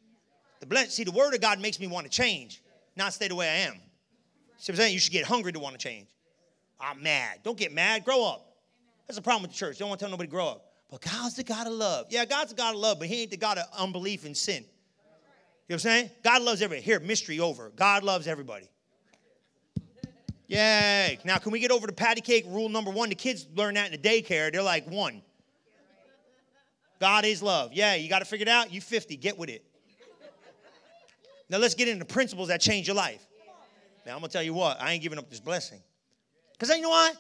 [0.59, 2.61] The bless, see, the word of God makes me want to change,
[2.95, 3.79] not stay the way I am.
[4.57, 4.93] See what I'm saying?
[4.93, 6.07] You should get hungry to want to change.
[6.79, 7.39] I'm mad.
[7.43, 8.05] Don't get mad.
[8.05, 8.48] Grow up.
[9.10, 9.80] That's the problem with the church.
[9.80, 10.72] Don't want to tell nobody to grow up.
[10.91, 12.06] But God's the God of love.
[12.12, 14.58] Yeah, God's the God of love, but He ain't the God of unbelief and sin.
[14.58, 14.65] You know
[15.65, 16.12] what I'm saying?
[16.24, 16.86] God loves everybody.
[16.86, 17.72] Here, mystery over.
[17.76, 18.69] God loves everybody.
[20.45, 21.17] Yay.
[21.24, 23.10] Now, can we get over to patty cake rule number one?
[23.10, 24.52] The kids learn that in the daycare.
[24.52, 25.24] They're like, one.
[27.00, 27.74] God is love.
[27.74, 28.72] Yeah, you got to figure it out.
[28.72, 29.65] You 50, get with it.
[31.50, 33.26] Now, let's get into principles that change your life.
[34.06, 35.82] Now, I'm going to tell you what, I ain't giving up this blessing.
[36.54, 37.17] Because you know what?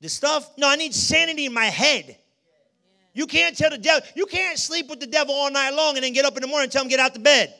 [0.00, 2.16] This stuff, no, I need sanity in my head.
[3.14, 6.04] You can't tell the devil, you can't sleep with the devil all night long and
[6.04, 7.52] then get up in the morning and tell him get out the bed.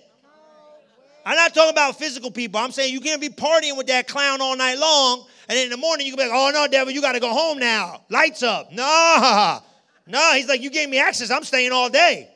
[1.26, 2.60] I'm not talking about physical people.
[2.60, 5.76] I'm saying you can't be partying with that clown all night long, and in the
[5.76, 8.02] morning you can be like, oh no, devil, you got to go home now.
[8.08, 8.70] Lights up.
[8.72, 9.60] No,
[10.06, 10.32] no.
[10.34, 11.30] He's like, you gave me access.
[11.30, 12.30] I'm staying all day.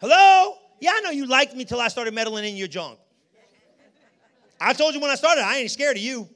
[0.00, 0.56] Hello?
[0.80, 2.98] Yeah, I know you liked me till I started meddling in your junk.
[4.58, 6.26] I told you when I started, I ain't scared of you.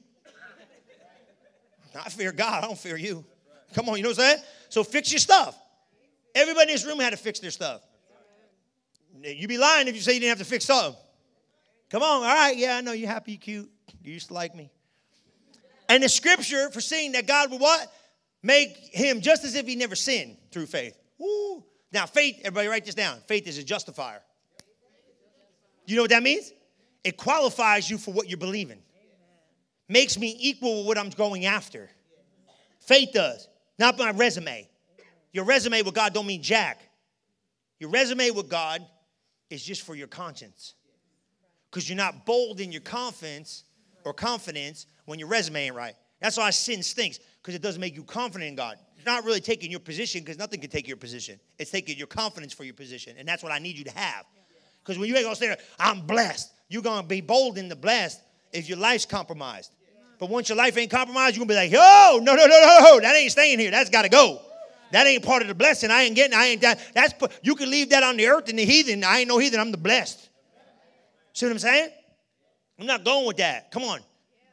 [1.95, 3.25] I fear God, I don't fear you.
[3.73, 4.43] Come on, you know what I'm saying?
[4.69, 5.57] So fix your stuff.
[6.33, 7.81] Everybody in this room had to fix their stuff.
[9.23, 10.95] You'd be lying if you say you didn't have to fix something.
[11.89, 13.69] Come on, all right, yeah, I know you're happy, cute.
[14.01, 14.71] You used to like me.
[15.89, 17.91] And the scripture for seeing that God would what?
[18.43, 20.97] Make him just as if he never sinned through faith.
[21.17, 21.63] Woo.
[21.91, 23.19] Now, faith, everybody write this down.
[23.27, 24.21] Faith is a justifier.
[25.85, 26.53] You know what that means?
[27.03, 28.81] It qualifies you for what you're believing.
[29.91, 31.89] Makes me equal with what I'm going after.
[32.79, 34.69] Faith does, not my resume.
[35.33, 36.79] Your resume with God don't mean jack.
[37.77, 38.85] Your resume with God
[39.49, 40.75] is just for your conscience.
[41.69, 43.65] Because you're not bold in your confidence
[44.05, 45.95] or confidence when your resume ain't right.
[46.21, 48.77] That's why sin stinks, because it doesn't make you confident in God.
[48.95, 51.37] It's not really taking your position, because nothing can take your position.
[51.59, 53.17] It's taking your confidence for your position.
[53.19, 54.23] And that's what I need you to have.
[54.81, 58.21] Because when you ain't gonna say, I'm blessed, you're gonna be bold in the blessed
[58.53, 59.73] if your life's compromised.
[60.21, 62.77] But once your life ain't compromised, you're gonna be like, oh, no, no, no, no,
[62.79, 63.71] no, that ain't staying here.
[63.71, 64.39] That's gotta go.
[64.91, 65.89] That ain't part of the blessing.
[65.89, 66.79] I ain't getting, I ain't that.
[66.93, 69.03] That's you can leave that on the earth and the heathen.
[69.03, 70.29] I ain't no heathen, I'm the blessed.
[71.33, 71.89] See what I'm saying?
[72.79, 73.71] I'm not going with that.
[73.71, 74.01] Come on.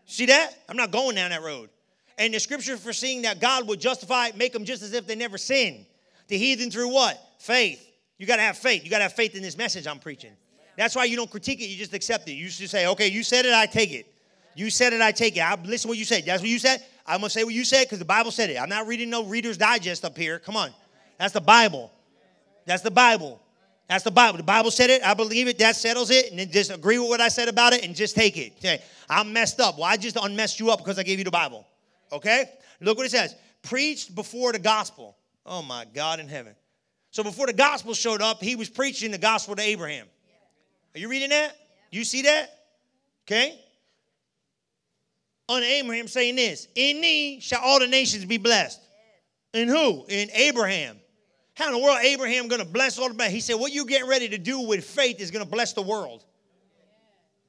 [0.07, 0.55] See that?
[0.71, 1.69] I'm not going down that road.
[2.17, 5.37] And the scripture foreseeing that God would justify, make them just as if they never
[5.37, 5.85] sinned.
[6.29, 7.23] The heathen through what?
[7.41, 7.87] Faith.
[8.17, 8.85] You got to have faith.
[8.85, 10.33] You got to have faith in this message I'm preaching.
[10.79, 12.33] That's why you don't critique it, you just accept it.
[12.33, 14.15] You just say, okay, you said it, I take it.
[14.59, 15.41] You said it, I take it.
[15.41, 16.25] I listen what you said.
[16.27, 16.85] That's what you said.
[17.07, 18.61] I'm gonna say what you said because the Bible said it.
[18.61, 20.41] I'm not reading no Reader's Digest up here.
[20.41, 20.71] Come on.
[21.17, 21.93] That's the Bible.
[22.67, 23.41] That's the Bible.
[23.89, 24.37] That's the Bible.
[24.37, 25.01] The Bible said it.
[25.05, 25.59] I believe it.
[25.59, 26.31] That settles it.
[26.31, 28.61] And then just agree with what I said about it and just take it.
[28.61, 29.77] Say, I'm messed up.
[29.77, 31.65] Well, I just unmessed you up because I gave you the Bible.
[32.11, 32.51] Okay?
[32.81, 33.37] Look what it says.
[33.63, 35.17] Preached before the gospel.
[35.47, 36.57] Oh my God in heaven.
[37.13, 40.09] So before the gospel showed up, he was preaching the gospel to Abraham.
[40.97, 41.57] Are you reading that?
[41.93, 42.51] You see that?
[43.25, 43.57] Okay?
[45.49, 48.81] On Abraham saying this In thee shall all the nations be blessed.
[49.55, 50.05] In who?
[50.09, 50.99] In Abraham.
[51.55, 54.09] How in the world Abraham going to bless all the He said, What you getting
[54.09, 56.25] ready to do with faith is going to bless the world.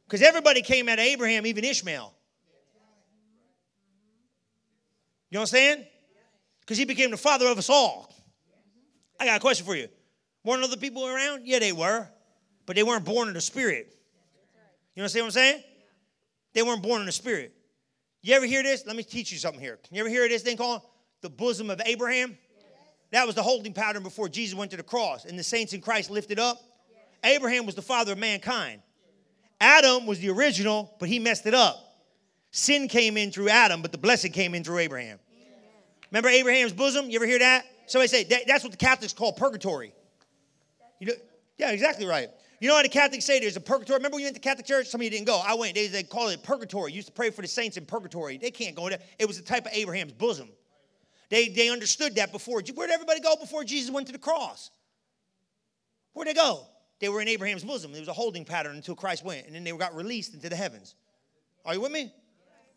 [0.07, 2.11] Because everybody came out of Abraham, even Ishmael.
[5.29, 5.85] You saying?
[6.61, 8.11] Because he became the father of us all.
[9.19, 9.87] I got a question for you.
[10.43, 11.45] Weren't other people around?
[11.45, 12.07] Yeah, they were.
[12.65, 13.95] But they weren't born in the spirit.
[14.95, 15.63] You understand what I'm saying?
[16.53, 17.53] They weren't born in the spirit.
[18.21, 18.85] You ever hear this?
[18.85, 19.79] Let me teach you something here.
[19.91, 20.81] You ever hear this thing called
[21.21, 22.37] the bosom of Abraham?
[23.11, 25.81] That was the holding pattern before Jesus went to the cross and the saints in
[25.81, 26.61] Christ lifted up.
[27.23, 28.81] Abraham was the father of mankind.
[29.59, 31.77] Adam was the original, but he messed it up.
[32.51, 35.19] Sin came in through Adam, but the blessing came in through Abraham.
[36.11, 37.09] Remember Abraham's bosom?
[37.09, 37.65] You ever hear that?
[37.87, 39.93] Somebody say that, that's what the Catholics call purgatory.
[40.99, 41.13] You know,
[41.57, 42.29] yeah, exactly right.
[42.59, 43.97] You know how the Catholics say there's a purgatory?
[43.97, 44.87] Remember when you went to Catholic church?
[44.87, 45.41] Some of you didn't go.
[45.45, 45.75] I went.
[45.75, 46.91] They, they call it purgatory.
[46.91, 48.37] You used to pray for the saints in purgatory.
[48.37, 48.99] They can't go there.
[49.17, 50.49] It was a type of Abraham's bosom.
[51.29, 52.61] They, they understood that before.
[52.73, 54.71] Where'd everybody go before Jesus went to the cross?
[56.13, 56.65] Where'd they go?
[56.99, 57.91] They were in Abraham's bosom.
[57.93, 60.55] There was a holding pattern until Christ went, and then they got released into the
[60.55, 60.95] heavens.
[61.65, 62.11] Are you with me?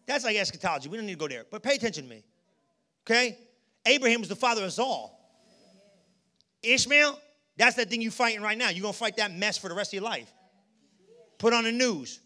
[0.06, 0.88] That's like eschatology.
[0.88, 1.44] We don't need to go there.
[1.50, 2.22] But pay attention to me.
[3.04, 3.38] Okay?
[3.86, 5.18] Abraham was the father of us all.
[6.62, 7.18] Ishmael,
[7.62, 8.70] that's that thing you're fighting right now.
[8.70, 10.28] You're going to fight that mess for the rest of your life.
[11.38, 12.18] Put on the news.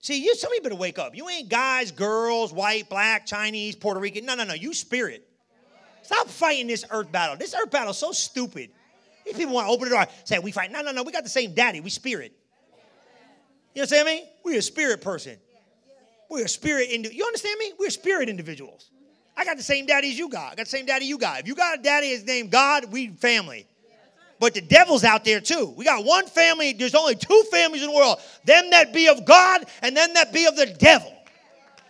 [0.00, 1.16] See, you some of you better wake up.
[1.16, 4.26] You ain't guys, girls, white, black, Chinese, Puerto Rican.
[4.26, 4.52] No, no, no.
[4.52, 5.26] You spirit.
[6.02, 7.34] Stop fighting this earth battle.
[7.36, 8.68] This earth battle is so stupid.
[9.24, 10.70] These people want to open the door, say we fight.
[10.70, 11.02] No, no, no.
[11.02, 11.80] We got the same daddy.
[11.80, 12.36] We spirit.
[13.74, 14.28] You understand me?
[14.44, 15.38] We're a spirit person.
[16.28, 16.90] We're a spirit.
[16.90, 17.72] You understand me?
[17.78, 18.90] We're spirit individuals.
[19.36, 20.52] I got the same daddy as you got.
[20.52, 21.40] I got the same daddy you got.
[21.40, 23.66] If you got a daddy is named God, we family.
[24.38, 25.72] But the devil's out there too.
[25.76, 29.24] We got one family, there's only two families in the world them that be of
[29.24, 31.12] God and them that be of the devil.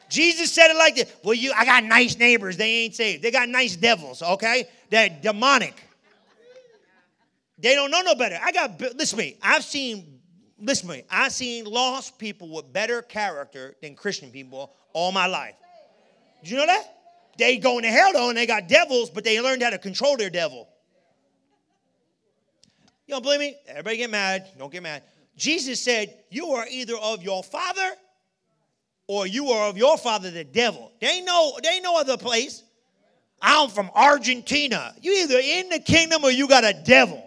[0.08, 1.12] Jesus said it like this.
[1.24, 2.56] Well, you, I got nice neighbors.
[2.56, 3.22] They ain't saved.
[3.22, 4.22] They got nice devils.
[4.22, 5.74] Okay, they're demonic.
[7.58, 8.38] They don't know no better.
[8.40, 9.36] I got listen to me.
[9.42, 10.20] I've seen
[10.60, 11.02] listen to me.
[11.10, 15.54] I've seen lost people with better character than Christian people all my life.
[16.42, 16.95] Did you know that?
[17.38, 20.16] They going to hell though, and they got devils, but they learned how to control
[20.16, 20.68] their devil.
[23.06, 23.56] You don't believe me?
[23.68, 24.48] Everybody get mad.
[24.58, 25.02] Don't get mad.
[25.36, 27.90] Jesus said, You are either of your father
[29.06, 30.90] or you are of your father, the devil.
[31.00, 32.62] They know, they know other place.
[33.40, 34.94] I'm from Argentina.
[35.00, 37.22] You either in the kingdom or you got a devil.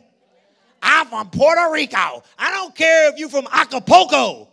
[0.81, 2.23] I'm from Puerto Rico.
[2.37, 4.49] I don't care if you're from Acapulco.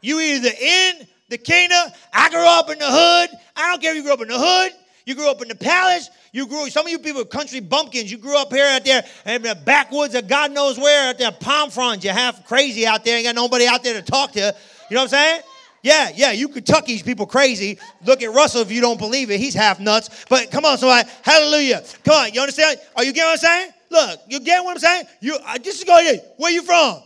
[0.00, 1.92] You either in the kingdom.
[2.12, 3.30] I grew up in the hood.
[3.56, 4.72] I don't care if you grew up in the hood.
[5.04, 6.10] You grew up in the palace.
[6.32, 8.10] You grew, some of you people are country bumpkins.
[8.10, 11.32] You grew up here out there in the backwoods of God knows where, out there,
[11.32, 12.04] palm fronds.
[12.04, 13.16] You're half crazy out there.
[13.16, 14.54] Ain't got nobody out there to talk to.
[14.90, 15.42] You know what I'm saying?
[15.82, 17.78] Yeah, yeah, you Kentucky's people crazy.
[18.04, 19.38] Look at Russell if you don't believe it.
[19.38, 20.26] He's half nuts.
[20.28, 21.08] But come on, somebody.
[21.22, 21.82] Hallelujah.
[22.04, 22.78] Come on, you understand?
[22.96, 23.72] Are you getting what I'm saying?
[23.90, 25.04] Look, you get what I'm saying?
[25.20, 26.18] You I just go here.
[26.36, 27.00] Where you from?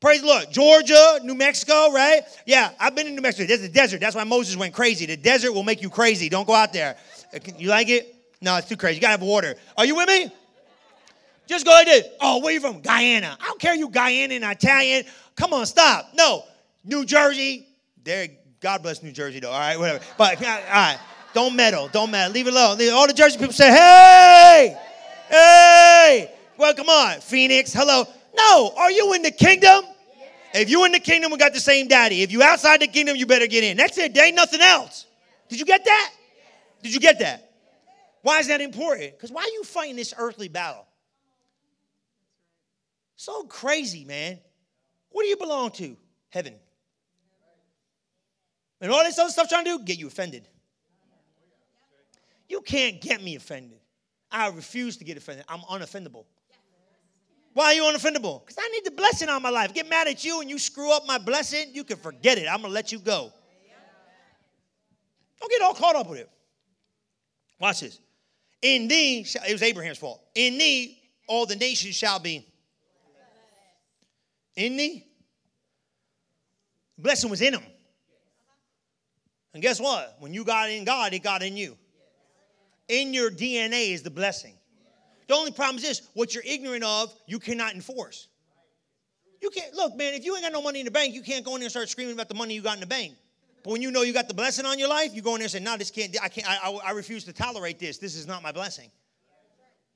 [0.00, 0.50] Praise the Lord.
[0.50, 2.22] Georgia, New Mexico, right?
[2.46, 3.46] Yeah, I've been in New Mexico.
[3.46, 4.00] There's a desert.
[4.00, 5.06] That's why Moses went crazy.
[5.06, 6.28] The desert will make you crazy.
[6.28, 6.96] Don't go out there.
[7.34, 8.14] Uh, you like it?
[8.40, 8.96] No, it's too crazy.
[8.96, 9.54] You gotta have water.
[9.78, 10.30] Are you with me?
[11.46, 12.06] Just go like this.
[12.20, 12.80] Oh, where you from?
[12.80, 13.36] Guyana.
[13.40, 15.04] I don't care you Guyanan, and Italian.
[15.36, 16.10] Come on, stop.
[16.14, 16.44] No.
[16.84, 17.66] New Jersey.
[18.02, 18.28] There,
[18.60, 19.50] God bless New Jersey though.
[19.50, 20.04] All right, whatever.
[20.18, 20.98] But all right.
[21.32, 21.88] Don't meddle.
[21.88, 22.32] Don't meddle.
[22.32, 22.78] Leave it alone.
[22.92, 24.76] All the Jersey people say, hey,
[25.28, 26.30] hey.
[26.56, 27.20] Well, come on.
[27.20, 28.04] Phoenix, hello.
[28.34, 29.84] No, are you in the kingdom?
[30.52, 32.22] If you in the kingdom, we got the same daddy.
[32.22, 33.76] If you outside the kingdom, you better get in.
[33.76, 34.14] That's it.
[34.14, 35.06] There ain't nothing else.
[35.48, 36.12] Did you get that?
[36.82, 37.50] Did you get that?
[38.22, 39.12] Why is that important?
[39.12, 40.86] Because why are you fighting this earthly battle?
[43.16, 44.38] So crazy, man.
[45.10, 45.96] What do you belong to?
[46.30, 46.54] Heaven.
[48.80, 50.48] And all this other stuff trying to do, get you offended.
[52.48, 53.78] You can't get me offended.
[54.30, 55.44] I refuse to get offended.
[55.48, 56.24] I'm unoffendable.
[57.54, 58.44] Why are you unoffendable?
[58.44, 59.72] Because I need the blessing on my life.
[59.72, 62.48] Get mad at you and you screw up my blessing, you can forget it.
[62.48, 63.32] I'm going to let you go.
[65.40, 66.30] Don't get all caught up with it.
[67.60, 68.00] Watch this.
[68.60, 70.20] In thee, it was Abraham's fault.
[70.34, 72.46] In thee, all the nations shall be.
[74.56, 75.06] In thee?
[76.98, 77.62] Blessing was in him.
[79.52, 80.16] And guess what?
[80.18, 81.76] When you got in God, it got in you.
[82.88, 84.54] In your DNA is the blessing.
[85.26, 88.28] The only problem is this what you're ignorant of, you cannot enforce.
[89.40, 91.44] You can't, look, man, if you ain't got no money in the bank, you can't
[91.44, 93.14] go in there and start screaming about the money you got in the bank.
[93.62, 95.44] But when you know you got the blessing on your life, you go in there
[95.44, 97.98] and say, no, this can't, I can't, I, I, I refuse to tolerate this.
[97.98, 98.90] This is not my blessing.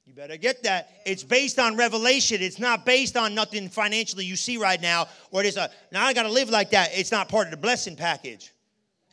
[0.06, 1.02] You better get that.
[1.04, 2.40] It's based on revelation.
[2.40, 6.06] It's not based on nothing financially you see right now, or it is a, now
[6.06, 6.90] I got to live like that.
[6.94, 8.54] It's not part of the blessing package.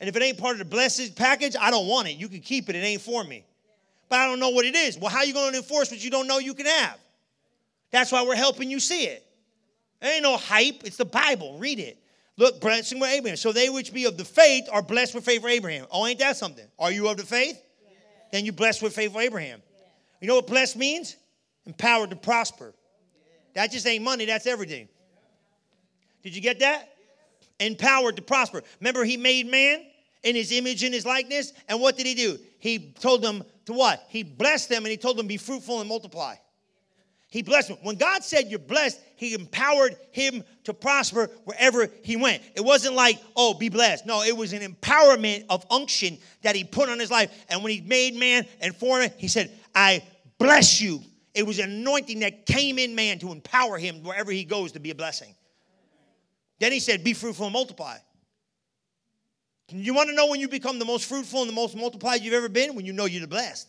[0.00, 2.16] And if it ain't part of the blessing package, I don't want it.
[2.16, 2.76] You can keep it.
[2.76, 3.44] It ain't for me.
[4.08, 4.98] But I don't know what it is.
[4.98, 6.98] Well, how you going to enforce what you don't know you can have?
[7.90, 9.26] That's why we're helping you see it.
[10.00, 10.84] There ain't no hype.
[10.84, 11.58] It's the Bible.
[11.58, 11.98] Read it.
[12.36, 13.36] Look, blessing with Abraham.
[13.36, 15.86] So they which be of the faith are blessed with favor Abraham.
[15.90, 16.66] Oh, ain't that something?
[16.78, 17.60] Are you of the faith?
[18.30, 19.62] Then you blessed with favor Abraham.
[20.20, 21.16] You know what blessed means?
[21.64, 22.74] Empowered to prosper.
[23.54, 24.88] That just ain't money, that's everything.
[26.22, 26.90] Did you get that?
[27.58, 28.62] Empowered to prosper.
[28.80, 29.82] Remember, he made man
[30.22, 31.52] in his image and his likeness.
[31.68, 32.38] And what did he do?
[32.58, 34.04] He told them to what?
[34.08, 36.36] He blessed them and he told them, be fruitful and multiply.
[37.28, 37.78] He blessed them.
[37.82, 42.42] When God said you're blessed, He empowered him to prosper wherever he went.
[42.54, 44.06] It wasn't like, oh, be blessed.
[44.06, 47.30] No, it was an empowerment of unction that He put on his life.
[47.48, 50.02] And when He made man and formed He said, I
[50.38, 51.02] bless you.
[51.34, 54.80] It was an anointing that came in man to empower him wherever he goes to
[54.80, 55.34] be a blessing.
[56.60, 57.98] Then He said, be fruitful and multiply.
[59.68, 62.34] You want to know when you become the most fruitful and the most multiplied you've
[62.34, 62.74] ever been?
[62.74, 63.68] When you know you're the blessed.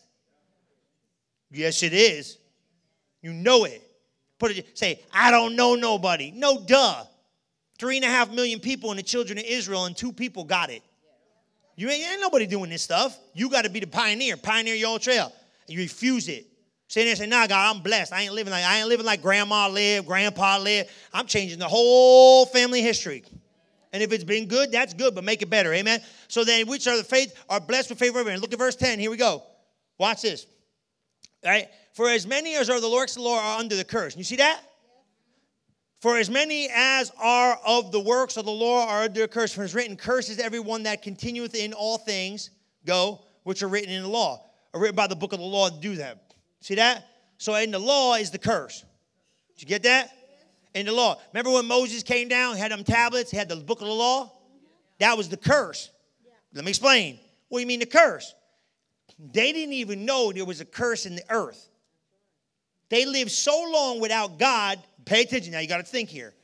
[1.50, 2.38] Yes, it is.
[3.20, 3.82] You know it.
[4.38, 6.30] Put it, say, I don't know nobody.
[6.30, 7.04] No, duh.
[7.78, 10.70] Three and a half million people in the children of Israel, and two people got
[10.70, 10.82] it.
[11.76, 13.16] You ain't, ain't nobody doing this stuff.
[13.34, 15.32] You got to be the pioneer, pioneer your own trail.
[15.66, 16.46] And you refuse it.
[16.88, 18.12] Say there, say, nah, God, I'm blessed.
[18.12, 20.88] I ain't living like I ain't living like grandma lived, grandpa lived.
[21.12, 23.24] I'm changing the whole family history.
[23.92, 25.72] And if it's been good, that's good, but make it better.
[25.72, 26.00] Amen.
[26.28, 28.26] So then, which are the faith are blessed with favor of.
[28.26, 28.98] Look at verse 10.
[28.98, 29.42] Here we go.
[29.98, 30.46] Watch this.
[31.44, 31.68] All right.
[31.94, 34.16] For as many as are the works of the Lord are under the curse.
[34.16, 34.60] You see that?
[36.00, 39.52] For as many as are of the works of the law are under the curse.
[39.52, 42.50] For it's written, Curses everyone that continueth in all things,
[42.86, 45.70] go, which are written in the law, are written by the book of the law,
[45.70, 46.18] do them.
[46.60, 47.04] See that?
[47.38, 48.84] So in the law is the curse.
[49.54, 50.12] Did you get that?
[50.74, 51.18] In the law.
[51.32, 54.30] Remember when Moses came down, had them tablets, had the book of the law?
[54.98, 55.90] That was the curse.
[56.54, 57.18] Let me explain.
[57.48, 58.34] What do you mean the curse?
[59.18, 61.68] They didn't even know there was a curse in the earth.
[62.88, 64.78] They lived so long without God.
[65.04, 66.34] Pay attention now, you got to think here.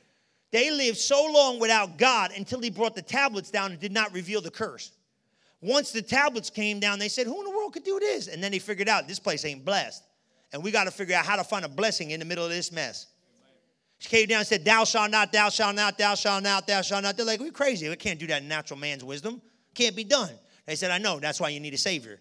[0.51, 4.13] They lived so long without God until He brought the tablets down and did not
[4.13, 4.91] reveal the curse.
[5.61, 8.27] Once the tablets came down, they said, Who in the world could do this?
[8.27, 10.03] And then they figured out this place ain't blessed.
[10.53, 12.51] And we got to figure out how to find a blessing in the middle of
[12.51, 13.07] this mess.
[13.99, 16.81] She came down and said, Thou shalt not, thou shalt not, thou shalt not, thou
[16.81, 17.17] shalt not.
[17.17, 17.87] They're like, We're crazy.
[17.89, 19.41] We can't do that in natural man's wisdom.
[19.73, 20.31] Can't be done.
[20.65, 21.19] They said, I know.
[21.19, 22.19] That's why you need a Savior.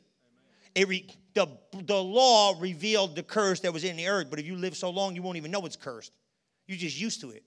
[0.75, 4.47] It re, the, the law revealed the curse that was in the earth, but if
[4.47, 6.17] you live so long, you won't even know it's cursed.
[6.67, 7.43] You're just used to it.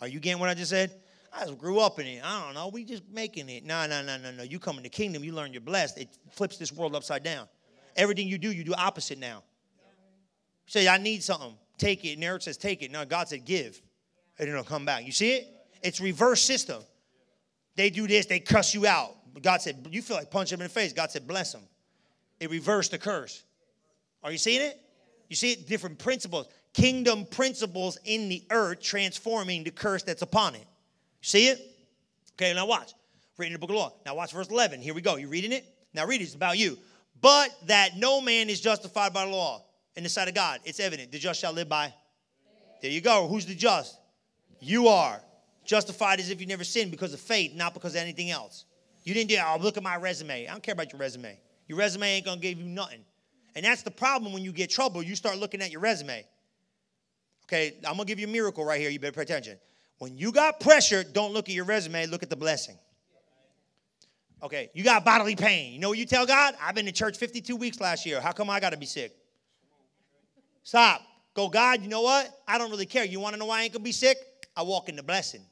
[0.00, 0.92] Are you getting what I just said?
[1.32, 2.22] I just grew up in it.
[2.24, 2.68] I don't know.
[2.68, 3.64] We just making it.
[3.64, 4.42] No, no, no, no, no.
[4.42, 5.98] You come in the kingdom, you learn you're blessed.
[5.98, 7.46] It flips this world upside down.
[7.94, 9.42] Everything you do, you do opposite now.
[10.66, 11.54] Say, I need something.
[11.78, 12.18] Take it.
[12.18, 12.90] And says, take it.
[12.90, 13.80] No, God said, give.
[14.38, 15.04] And it'll come back.
[15.04, 15.48] You see it?
[15.82, 16.82] It's reverse system.
[17.76, 19.14] They do this, they cuss you out.
[19.42, 20.94] God said, you feel like punch them in the face.
[20.94, 21.62] God said, bless them.
[22.40, 23.44] It reversed the curse.
[24.22, 24.80] Are you seeing it?
[25.28, 25.68] You see it?
[25.68, 26.48] Different principles.
[26.72, 30.66] Kingdom principles in the earth transforming the curse that's upon it.
[31.20, 31.60] See it?
[32.34, 32.92] Okay, now watch.
[33.36, 33.92] Reading the book of law.
[34.06, 34.80] Now watch verse 11.
[34.80, 35.16] Here we go.
[35.16, 35.66] You reading it?
[35.92, 36.24] Now read it.
[36.24, 36.78] It's about you.
[37.20, 39.65] But that no man is justified by the law
[39.96, 40.60] in the sight of God.
[40.64, 41.10] It's evident.
[41.10, 41.92] The just shall live by.
[42.82, 43.26] There you go.
[43.26, 43.98] Who's the just?
[44.60, 45.20] You are.
[45.64, 48.66] Justified as if you never sinned because of faith, not because of anything else.
[49.04, 50.46] You didn't do, oh, look at my resume.
[50.46, 51.38] I don't care about your resume.
[51.68, 53.04] Your resume ain't gonna give you nothing.
[53.54, 55.02] And that's the problem when you get trouble.
[55.02, 56.24] You start looking at your resume.
[57.44, 58.90] Okay, I'm gonna give you a miracle right here.
[58.90, 59.58] You better pay attention.
[59.98, 62.76] When you got pressure, don't look at your resume, look at the blessing.
[64.42, 65.72] Okay, you got bodily pain.
[65.72, 66.54] You know what you tell God?
[66.60, 68.20] I've been to church 52 weeks last year.
[68.20, 69.16] How come I gotta be sick?
[70.66, 71.00] Stop.
[71.32, 72.28] Go, God, you know what?
[72.48, 73.04] I don't really care.
[73.04, 74.18] You wanna know why I ain't gonna be sick?
[74.56, 75.42] I walk in the blessing.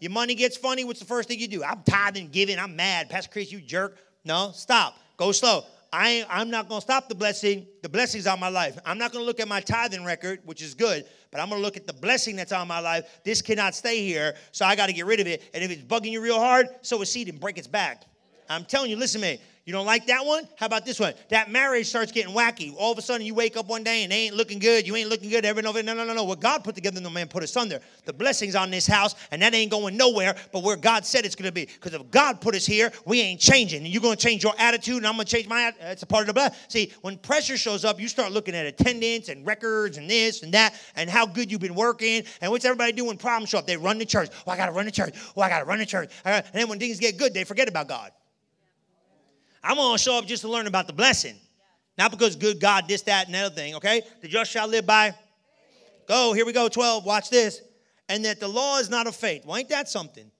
[0.00, 1.62] Your money gets funny, what's the first thing you do?
[1.62, 3.10] I'm tithing, giving, I'm mad.
[3.10, 3.96] Pastor Chris, you jerk.
[4.24, 4.96] No, stop.
[5.18, 5.62] Go slow.
[5.92, 7.66] I, I'm not going to stop the blessing.
[7.82, 8.76] The blessing's on my life.
[8.84, 11.60] I'm not going to look at my tithing record, which is good, but I'm going
[11.60, 13.20] to look at the blessing that's on my life.
[13.24, 15.42] This cannot stay here, so I got to get rid of it.
[15.52, 18.04] And if it's bugging you real hard, sow a seed and break its back.
[18.48, 19.40] I'm telling you, listen to me.
[19.66, 20.48] You don't like that one?
[20.56, 21.12] How about this one?
[21.28, 22.74] That marriage starts getting wacky.
[22.76, 24.86] All of a sudden, you wake up one day and they ain't looking good.
[24.86, 25.44] You ain't looking good.
[25.44, 26.24] Everybody, no, no, no, no.
[26.24, 27.80] What God put together, no man put asunder.
[28.06, 31.34] The blessings on this house, and that ain't going nowhere but where God said it's
[31.34, 31.66] going to be.
[31.66, 33.84] Because if God put us here, we ain't changing.
[33.84, 35.86] And you're going to change your attitude, and I'm going to change my attitude.
[35.86, 36.58] That's a part of the blessing.
[36.68, 40.54] See, when pressure shows up, you start looking at attendance and records and this and
[40.54, 42.24] that and how good you've been working.
[42.40, 43.08] And what's everybody doing?
[43.08, 43.66] When problems show up.
[43.66, 44.30] They run the church.
[44.46, 45.14] Oh, I got to run the church.
[45.36, 46.10] Oh, I got to run the church.
[46.24, 48.10] And then when things get good, they forget about God.
[49.62, 51.36] I'm to show up just to learn about the blessing.
[51.98, 54.02] Not because good God, this, that, and the other thing, okay?
[54.22, 55.14] The just shall live by.
[56.08, 57.04] Go, here we go, 12.
[57.04, 57.60] Watch this.
[58.08, 59.44] And that the law is not of faith.
[59.44, 60.30] Well, ain't that something?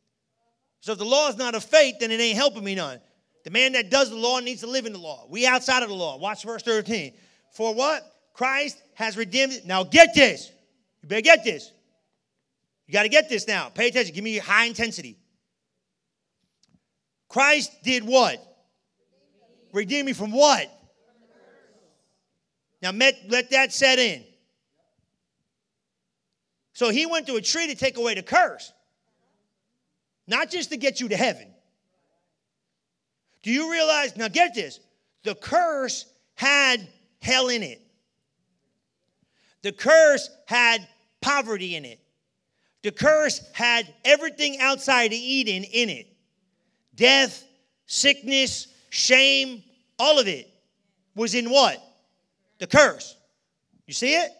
[0.81, 3.01] So if the law is not of faith, then it ain't helping me none.
[3.45, 5.27] The man that does the law needs to live in the law.
[5.29, 6.18] We outside of the law.
[6.18, 7.12] Watch verse 13.
[7.53, 8.03] For what?
[8.33, 9.61] Christ has redeemed.
[9.66, 10.51] Now get this.
[11.03, 11.73] You better get this.
[12.87, 13.68] You got to get this now.
[13.68, 14.14] Pay attention.
[14.14, 15.16] Give me high intensity.
[17.29, 18.45] Christ did what?
[19.73, 20.71] Redeem me from what?
[22.83, 24.25] Now let, let that set in.
[26.73, 28.73] So he went to a tree to take away the curse,
[30.27, 31.47] not just to get you to heaven.
[33.43, 34.16] Do you realize?
[34.16, 34.81] Now get this
[35.23, 36.87] the curse had
[37.21, 37.83] hell in it,
[39.62, 40.87] the curse had
[41.21, 42.01] poverty in it,
[42.83, 46.07] the curse had everything outside of Eden in it
[46.95, 47.45] death,
[47.87, 49.62] sickness, shame,
[49.99, 50.49] all of it
[51.14, 51.82] was in what?
[52.59, 53.16] The curse.
[53.86, 54.30] You see it?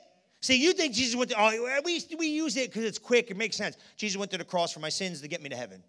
[0.43, 3.37] See, you think Jesus went to, oh, we, we use it because it's quick, it
[3.37, 3.77] makes sense.
[3.97, 5.83] Jesus went to the cross for my sins to get me to heaven.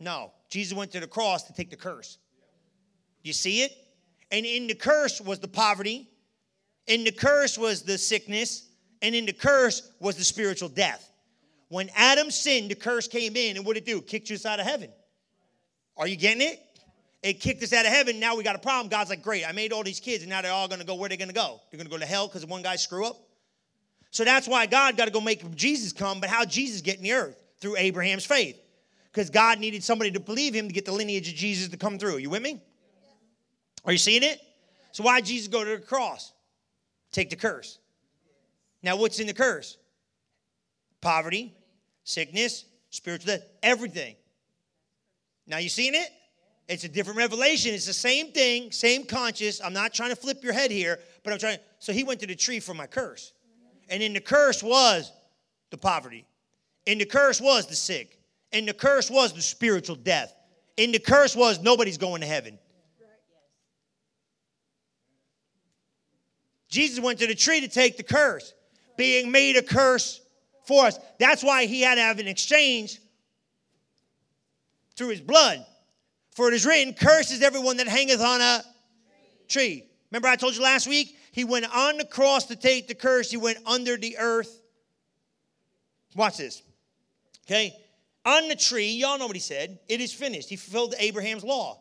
[0.00, 2.18] No, Jesus went to the cross to take the curse.
[3.22, 3.72] You see it?
[4.30, 6.08] And in the curse was the poverty,
[6.86, 8.68] in the curse was the sickness,
[9.02, 11.10] and in the curse was the spiritual death.
[11.68, 14.00] When Adam sinned, the curse came in, and what did it do?
[14.00, 14.90] Kicked you out of heaven.
[15.96, 16.60] Are you getting it?
[17.22, 18.20] It kicked us out of heaven.
[18.20, 18.88] Now we got a problem.
[18.88, 20.94] God's like, great, I made all these kids, and now they're all going to go
[20.94, 21.60] where they're going to go.
[21.70, 23.16] They're going to go to hell because one guy screw up.
[24.10, 26.20] So that's why God got to go make Jesus come.
[26.20, 27.36] But how Jesus get in the earth?
[27.60, 28.58] Through Abraham's faith.
[29.12, 31.98] Because God needed somebody to believe him to get the lineage of Jesus to come
[31.98, 32.18] through.
[32.18, 32.62] You with me?
[33.84, 34.40] Are you seeing it?
[34.92, 36.32] So why Jesus go to the cross?
[37.10, 37.78] Take the curse.
[38.82, 39.76] Now what's in the curse?
[41.00, 41.54] Poverty,
[42.04, 44.14] sickness, spiritual death, everything.
[45.46, 46.08] Now you seeing it?
[46.68, 47.72] It's a different revelation.
[47.72, 49.60] It's the same thing, same conscious.
[49.62, 51.58] I'm not trying to flip your head here, but I'm trying.
[51.78, 53.32] So he went to the tree for my curse.
[53.88, 55.10] And in the curse was
[55.70, 56.26] the poverty.
[56.84, 58.18] In the curse was the sick.
[58.52, 60.34] In the curse was the spiritual death.
[60.76, 62.58] In the curse was nobody's going to heaven.
[66.68, 68.52] Jesus went to the tree to take the curse,
[68.98, 70.20] being made a curse
[70.66, 70.98] for us.
[71.18, 73.00] That's why he had to have an exchange
[74.96, 75.64] through his blood.
[76.38, 78.62] For it is written, Curses everyone that hangeth on a
[79.48, 79.84] tree.
[80.12, 81.18] Remember, I told you last week?
[81.32, 84.62] He went on the cross to take the curse, he went under the earth.
[86.14, 86.62] Watch this.
[87.44, 87.74] Okay?
[88.24, 89.80] On the tree, y'all know what he said.
[89.88, 90.48] It is finished.
[90.48, 91.80] He fulfilled Abraham's law,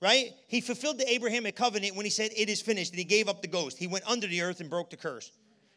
[0.00, 0.30] right?
[0.48, 3.42] He fulfilled the Abrahamic covenant when he said, It is finished, and he gave up
[3.42, 3.76] the ghost.
[3.76, 5.30] He went under the earth and broke the curse.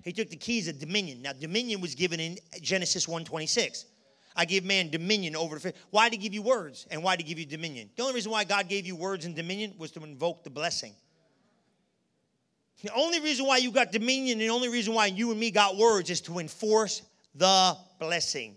[0.06, 1.22] He took the keys of dominion.
[1.22, 3.84] Now, dominion was given in Genesis 126.
[4.38, 5.74] I give man dominion over the fish.
[5.90, 7.90] Why did he give you words and why did he give you dominion?
[7.96, 10.94] The only reason why God gave you words and dominion was to invoke the blessing.
[12.84, 15.50] The only reason why you got dominion, and the only reason why you and me
[15.50, 17.02] got words is to enforce
[17.34, 18.56] the blessing.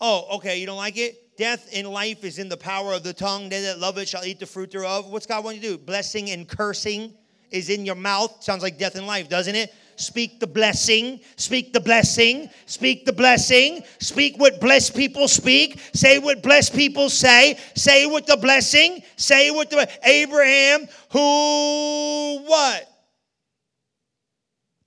[0.00, 1.36] Oh, okay, you don't like it?
[1.36, 3.48] Death and life is in the power of the tongue.
[3.48, 5.06] They that love it shall eat the fruit thereof.
[5.06, 5.78] What's God want you to do?
[5.78, 7.14] Blessing and cursing
[7.52, 8.42] is in your mouth.
[8.42, 9.72] Sounds like death and life, doesn't it?
[9.96, 11.20] Speak the blessing.
[11.36, 12.50] Speak the blessing.
[12.66, 13.82] Speak the blessing.
[14.00, 15.80] Speak what blessed people speak.
[15.94, 17.58] Say what blessed people say.
[17.74, 19.02] Say what the blessing.
[19.16, 22.88] Say what the Abraham who what?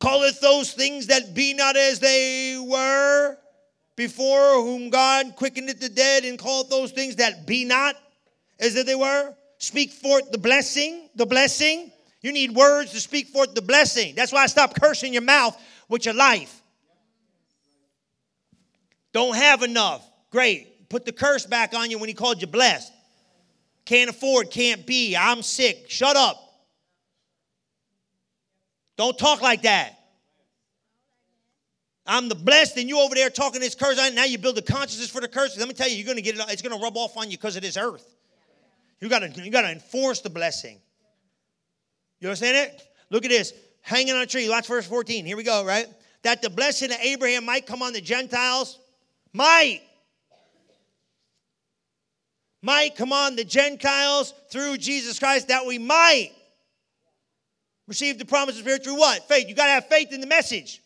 [0.01, 3.37] Calleth those things that be not as they were
[3.95, 7.95] before whom God quickened the dead and calleth those things that be not
[8.59, 9.33] as that they were.
[9.57, 11.91] Speak forth the blessing, the blessing.
[12.25, 14.15] You need words to speak forth the blessing.
[14.15, 15.55] That's why I stop cursing your mouth
[15.87, 16.59] with your life.
[19.13, 20.03] Don't have enough.
[20.31, 20.89] Great.
[20.89, 22.91] Put the curse back on you when he called you blessed.
[23.85, 25.15] Can't afford, can't be.
[25.15, 25.85] I'm sick.
[25.87, 26.41] Shut up.
[28.97, 29.93] Don't talk like that.
[32.07, 33.97] I'm the blessed, and you over there talking this curse.
[34.15, 35.55] Now you build the consciousness for the curse.
[35.59, 36.41] Let me tell you, you're going to get it.
[36.49, 38.15] It's going to rub off on you because of this earth.
[38.99, 40.79] You gotta, you gotta enforce the blessing.
[42.19, 42.81] You understand it?
[43.09, 43.53] Look at this.
[43.81, 44.49] Hanging on a tree.
[44.49, 45.25] Watch verse 14.
[45.25, 45.87] Here we go, right?
[46.23, 48.79] That the blessing of Abraham might come on the Gentiles.
[49.33, 49.81] Might.
[52.61, 56.31] Might come on the Gentiles through Jesus Christ, that we might
[57.87, 59.27] receive the promise of Spirit through what?
[59.27, 59.47] Faith.
[59.47, 60.81] You got to have faith in the message.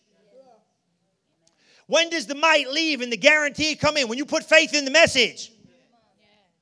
[1.88, 4.09] When does the might leave and the guarantee come in?
[4.09, 5.51] When you put faith in the message.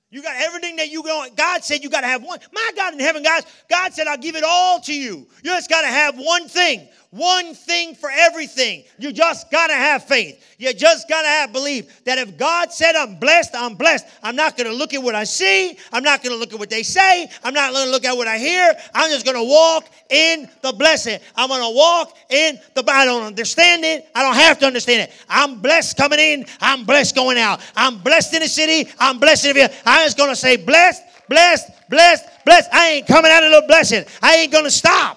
[0.10, 1.36] You got everything that you want.
[1.36, 2.39] God said you got to have one.
[2.53, 5.28] My God in heaven, guys, God said, I'll give it all to you.
[5.43, 6.88] You just got to have one thing.
[7.12, 8.84] One thing for everything.
[8.99, 10.43] You just got to have faith.
[10.58, 14.05] You just got to have belief that if God said I'm blessed, I'm blessed.
[14.22, 15.78] I'm not going to look at what I see.
[15.93, 17.30] I'm not going to look at what they say.
[17.45, 18.74] I'm not going to look at what I hear.
[18.93, 21.20] I'm just going to walk in the blessing.
[21.36, 24.10] I'm going to walk in the I don't understand it.
[24.14, 25.16] I don't have to understand it.
[25.30, 26.45] I'm blessed coming in.
[26.60, 27.62] I'm blessed going out.
[27.76, 28.91] I'm blessed in the city.
[28.99, 29.74] I'm blessed in the.
[29.86, 32.70] I'm just going to say blessed, blessed, blessed, blessed.
[32.74, 34.03] I ain't coming out of no blessing.
[34.22, 35.16] I ain't going to stop.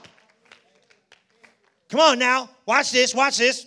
[1.91, 2.49] Come on now.
[2.67, 3.15] Watch this.
[3.15, 3.67] Watch this.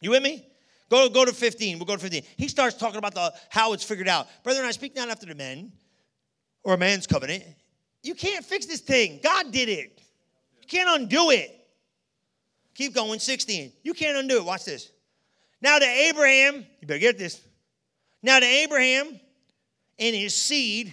[0.00, 0.46] You with me?
[0.90, 1.78] Go, go to 15.
[1.78, 2.22] We'll go to 15.
[2.36, 4.28] He starts talking about the how it's figured out.
[4.44, 5.72] Brethren, I speak not after the men
[6.62, 7.44] or a man's covenant.
[8.02, 9.20] You can't fix this thing.
[9.22, 10.00] God did it.
[10.60, 11.58] You can't undo it.
[12.74, 13.18] Keep going.
[13.18, 13.72] 16.
[13.82, 14.44] You can't undo it.
[14.44, 14.90] Watch this.
[15.62, 17.40] Now to Abraham, you better get this.
[18.22, 19.18] Now to Abraham
[19.98, 20.92] and his seed.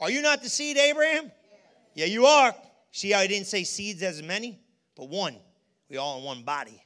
[0.00, 1.30] Are you not the seed, Abraham?
[1.94, 2.54] Yeah, you are.
[2.90, 4.58] See how he didn't say seeds as many?
[4.96, 5.36] But one.
[5.88, 6.82] We all in one body.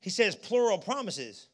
[0.00, 1.48] He says plural promises,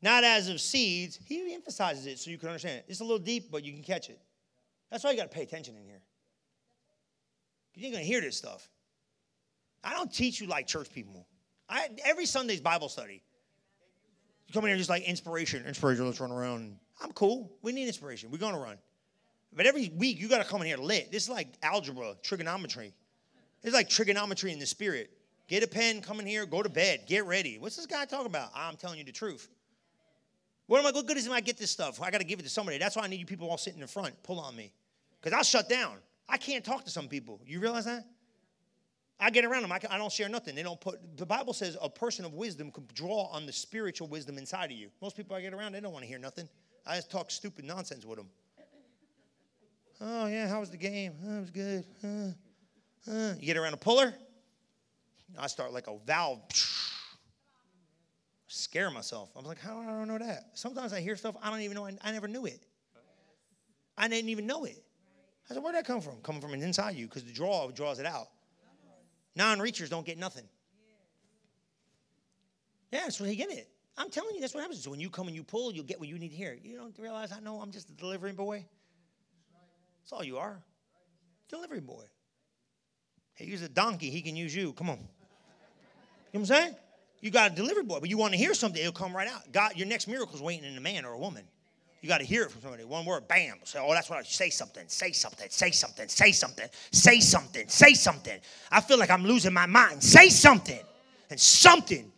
[0.00, 1.18] not as of seeds.
[1.24, 2.84] He emphasizes it so you can understand it.
[2.86, 4.20] It's a little deep, but you can catch it.
[4.90, 6.00] That's why you got to pay attention in here.
[7.74, 8.68] You ain't going to hear this stuff.
[9.82, 11.26] I don't teach you like church people.
[11.68, 13.22] I, every Sunday's Bible study.
[14.46, 16.76] You come in here just like inspiration, inspiration, let's run around.
[17.02, 17.52] I'm cool.
[17.62, 18.30] We need inspiration.
[18.30, 18.76] We're going to run.
[19.52, 21.10] But every week you got to come in here lit.
[21.10, 22.92] This is like algebra, trigonometry.
[23.62, 25.10] It's like trigonometry in the spirit.
[25.48, 27.58] Get a pen, come in here, go to bed, get ready.
[27.58, 28.50] What's this guy talking about?
[28.54, 29.48] I'm telling you the truth.
[30.66, 30.92] What am I?
[30.92, 32.00] What good is it I get this stuff?
[32.00, 32.78] I got to give it to somebody.
[32.78, 34.14] That's why I need you people all sitting in front.
[34.22, 34.72] Pull on me,
[35.20, 35.96] because I'll shut down.
[36.28, 37.40] I can't talk to some people.
[37.44, 38.04] You realize that?
[39.18, 39.72] I get around them.
[39.72, 40.54] I, can, I don't share nothing.
[40.54, 41.00] They don't put.
[41.16, 44.76] The Bible says a person of wisdom can draw on the spiritual wisdom inside of
[44.76, 44.90] you.
[45.02, 46.48] Most people I get around, they don't want to hear nothing.
[46.86, 48.28] I just talk stupid nonsense with them.
[50.00, 51.12] Oh, yeah, how was the game?
[51.26, 51.84] Oh, it was good.
[52.02, 53.34] Uh, uh.
[53.38, 54.14] You get around a puller,
[55.38, 56.40] I start like a valve.
[58.46, 59.30] Scare myself.
[59.36, 60.50] I'm like, how do I don't know that?
[60.54, 61.86] Sometimes I hear stuff I don't even know.
[61.86, 62.66] I, I never knew it.
[63.96, 64.82] I didn't even know it.
[65.48, 66.20] I said, where'd that come from?
[66.22, 68.28] Coming from inside you because the draw draws it out.
[69.36, 70.48] Non-reachers don't get nothing.
[72.92, 73.68] Yeah, that's where they get it.
[73.96, 74.82] I'm telling you, that's what happens.
[74.82, 76.56] So when you come and you pull, you'll get what you need hear.
[76.60, 78.64] You don't realize I know I'm just a delivery boy.
[80.02, 80.60] That's all you are.
[81.48, 82.04] Delivery boy.
[83.34, 84.72] He used a donkey, he can use you.
[84.72, 84.98] Come on.
[84.98, 85.06] You know
[86.32, 86.76] what I'm saying?
[87.20, 89.50] You got a delivery boy, but you want to hear something, it'll come right out.
[89.52, 91.44] God, your next miracle is waiting in a man or a woman.
[92.00, 92.84] You got to hear it from somebody.
[92.84, 93.58] One word, bam.
[93.64, 97.68] Say, oh, that's what I say something, say something, say something, say something, say something,
[97.68, 98.40] say something.
[98.70, 100.02] I feel like I'm losing my mind.
[100.02, 100.80] Say something.
[101.28, 102.10] And something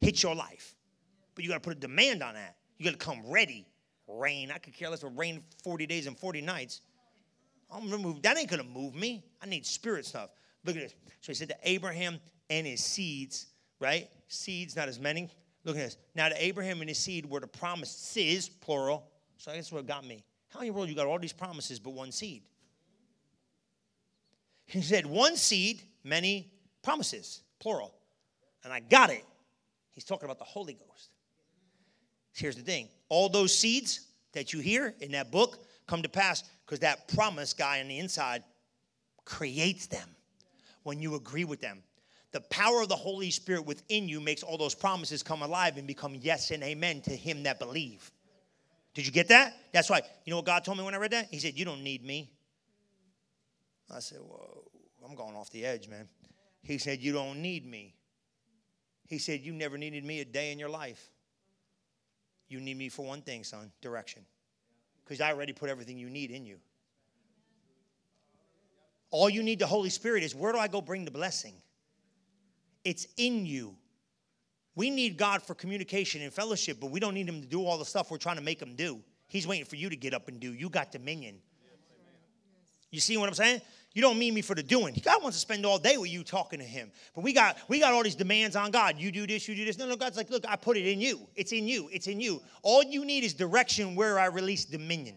[0.00, 0.74] hits your life.
[1.34, 2.56] But you got to put a demand on that.
[2.76, 3.66] You got to come ready.
[4.06, 4.50] Rain.
[4.50, 6.82] I could care less if rain 40 days and 40 nights.
[7.72, 8.22] I'm gonna move.
[8.22, 9.22] That ain't gonna move me.
[9.42, 10.30] I need spirit stuff.
[10.64, 10.94] Look at this.
[11.20, 12.18] So he said to Abraham
[12.48, 13.46] and his seeds,
[13.78, 14.08] right?
[14.28, 15.28] Seeds, not as many.
[15.64, 15.96] Look at this.
[16.14, 19.06] Now to Abraham and his seed were the promises, plural.
[19.36, 20.24] So that's what got me.
[20.48, 22.42] How in the world you got all these promises but one seed?
[24.66, 26.52] He said, one seed, many
[26.82, 27.94] promises, plural.
[28.64, 29.24] And I got it.
[29.90, 31.10] He's talking about the Holy Ghost.
[32.32, 36.44] Here's the thing all those seeds that you hear in that book come to pass
[36.70, 38.44] because that promise guy on the inside
[39.24, 40.08] creates them
[40.84, 41.82] when you agree with them.
[42.30, 45.86] The power of the Holy Spirit within you makes all those promises come alive and
[45.88, 48.12] become yes and amen to him that believe.
[48.94, 49.52] Did you get that?
[49.72, 50.02] That's why.
[50.24, 51.26] You know what God told me when I read that?
[51.32, 52.30] He said, You don't need me.
[53.92, 54.62] I said, Whoa,
[55.04, 56.06] I'm going off the edge, man.
[56.62, 57.96] He said, You don't need me.
[59.08, 61.10] He said, You never needed me a day in your life.
[62.46, 64.24] You need me for one thing, son direction
[65.10, 66.58] because I already put everything you need in you.
[69.10, 71.54] All you need the Holy Spirit is where do I go bring the blessing?
[72.84, 73.74] It's in you.
[74.76, 77.76] We need God for communication and fellowship, but we don't need Him to do all
[77.76, 79.00] the stuff we're trying to make Him do.
[79.26, 80.54] He's waiting for you to get up and do.
[80.54, 81.40] You got dominion.
[82.92, 83.62] You see what I'm saying?
[83.92, 84.94] You don't mean me for the doing.
[85.04, 86.92] God wants to spend all day with you talking to him.
[87.14, 88.98] But we got we got all these demands on God.
[88.98, 89.78] You do this, you do this.
[89.78, 91.26] No, no, God's like, look, I put it in you.
[91.34, 91.88] It's in you.
[91.92, 92.40] It's in you.
[92.62, 95.16] All you need is direction where I release dominion.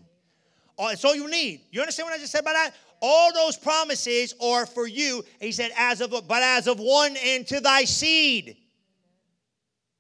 [0.76, 1.61] All, that's all you need.
[1.71, 2.71] You understand what I just said about that?
[2.99, 5.24] All those promises are for you.
[5.39, 8.57] He said, as of but as of one and to thy seed.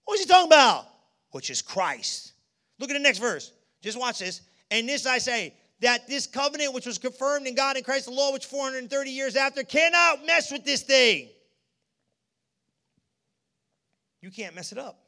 [0.05, 0.87] What's he talking about?
[1.31, 2.33] Which is Christ.
[2.79, 3.51] Look at the next verse.
[3.81, 4.41] Just watch this.
[4.71, 5.53] And this I say,
[5.83, 9.35] that this covenant, which was confirmed in God and Christ the law, which 430 years
[9.35, 11.29] after, cannot mess with this thing.
[14.21, 14.99] You can't mess it up.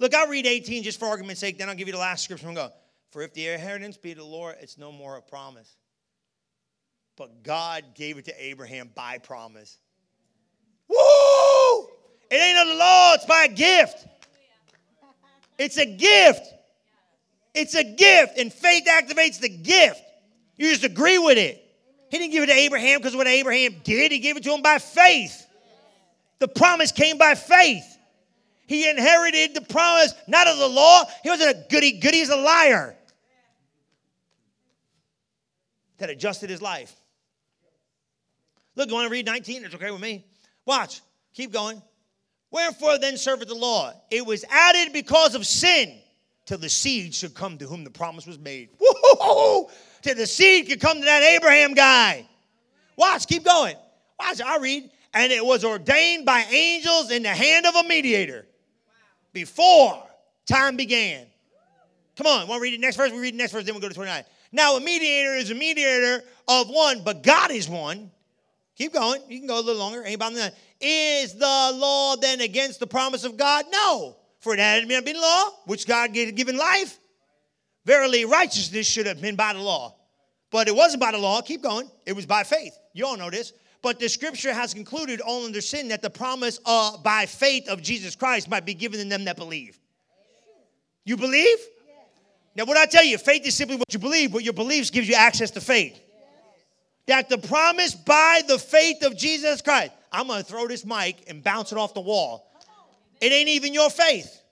[0.00, 2.46] Look, I'll read 18 just for argument's sake, then I'll give you the last scripture
[2.46, 2.70] and go.
[3.10, 5.76] For if the inheritance be the Lord, it's no more a promise.
[7.16, 9.78] But God gave it to Abraham by promise.
[10.88, 11.88] Woo!
[12.30, 14.06] It ain't of the law, it's by a gift.
[15.58, 16.54] It's a gift.
[17.58, 20.00] It's a gift, and faith activates the gift.
[20.56, 21.60] You just agree with it.
[22.08, 24.62] He didn't give it to Abraham because what Abraham did, he gave it to him
[24.62, 25.44] by faith.
[26.38, 27.84] The promise came by faith.
[28.68, 31.02] He inherited the promise, not of the law.
[31.24, 32.96] He wasn't a goody goody, he's a liar.
[35.98, 36.94] That adjusted his life.
[38.76, 39.64] Look, you want to read 19?
[39.64, 40.24] It's okay with me.
[40.64, 41.00] Watch.
[41.34, 41.82] Keep going.
[42.52, 43.92] Wherefore then serveth the law?
[44.12, 45.98] It was added because of sin
[46.48, 48.70] till the seed should come to whom the promise was made.
[48.80, 49.68] Woo-hoo-hoo!
[50.00, 52.26] Till the seed could come to that Abraham guy.
[52.96, 53.76] Watch, keep going.
[54.18, 54.90] Watch, I read.
[55.12, 58.46] And it was ordained by angels in the hand of a mediator
[59.34, 60.02] before
[60.46, 61.26] time began.
[62.16, 63.12] Come on, to read the next verse?
[63.12, 64.24] We read the next verse, then we'll go to 29.
[64.50, 68.10] Now, a mediator is a mediator of one, but God is one.
[68.76, 69.20] Keep going.
[69.28, 70.02] You can go a little longer.
[70.02, 70.36] Anybody
[70.80, 73.66] Is the law then against the promise of God?
[73.70, 74.16] No.
[74.48, 76.98] For it had been law, which God gave given life.
[77.84, 79.94] Verily, righteousness should have been by the law.
[80.50, 81.42] But it wasn't by the law.
[81.42, 81.90] Keep going.
[82.06, 82.72] It was by faith.
[82.94, 83.52] You all know this.
[83.82, 87.82] But the scripture has concluded all under sin that the promise uh, by faith of
[87.82, 89.78] Jesus Christ might be given to them that believe.
[91.04, 91.58] You believe?
[92.56, 95.10] Now, what I tell you, faith is simply what you believe, but your beliefs gives
[95.10, 96.00] you access to faith.
[97.06, 99.92] That the promise by the faith of Jesus Christ.
[100.10, 102.47] I'm going to throw this mic and bounce it off the wall.
[103.20, 104.42] It ain't even your faith.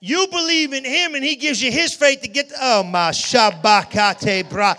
[0.00, 3.10] You believe in him and he gives you his faith to get, the, oh my
[3.10, 4.74] shabakate bra.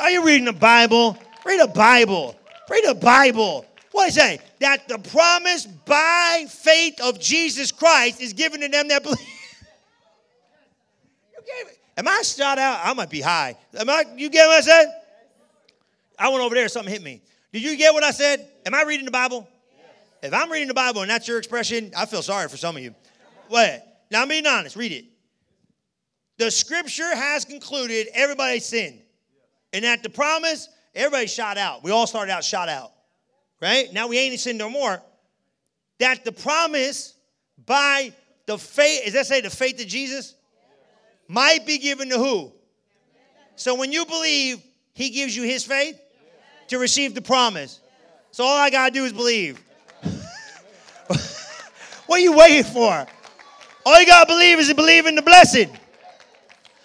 [0.00, 1.16] Are you reading the Bible?
[1.44, 2.36] Read the Bible.
[2.68, 3.64] Read the Bible.
[3.92, 4.42] What is it?
[4.60, 9.18] That the promise by faith of Jesus Christ is given to them that believe.
[11.96, 12.80] Am I shot out?
[12.84, 13.56] I might be high.
[13.76, 14.92] Am I, you get what I said?
[16.18, 17.22] I went over there, something hit me.
[17.52, 18.46] Did you get what I said?
[18.66, 19.48] Am I reading the Bible?
[20.22, 22.82] If I'm reading the Bible and that's your expression, I feel sorry for some of
[22.82, 22.94] you.
[23.48, 23.84] What?
[24.10, 24.76] now I'm being honest.
[24.76, 25.04] Read it.
[26.38, 29.00] The scripture has concluded everybody sinned.
[29.72, 31.82] And at the promise, everybody shot out.
[31.82, 32.92] We all started out shot out.
[33.60, 33.92] Right?
[33.92, 35.02] Now we ain't sinned no more.
[35.98, 37.14] That the promise
[37.66, 38.12] by
[38.46, 40.34] the faith, is that say the faith of Jesus?
[41.26, 42.52] Might be given to who?
[43.56, 44.62] So when you believe,
[44.94, 46.00] he gives you his faith
[46.68, 47.80] to receive the promise.
[48.30, 49.60] So all I gotta do is believe.
[52.08, 53.06] What are you waiting for?
[53.84, 55.68] All you got to believe is to believe in the blessing.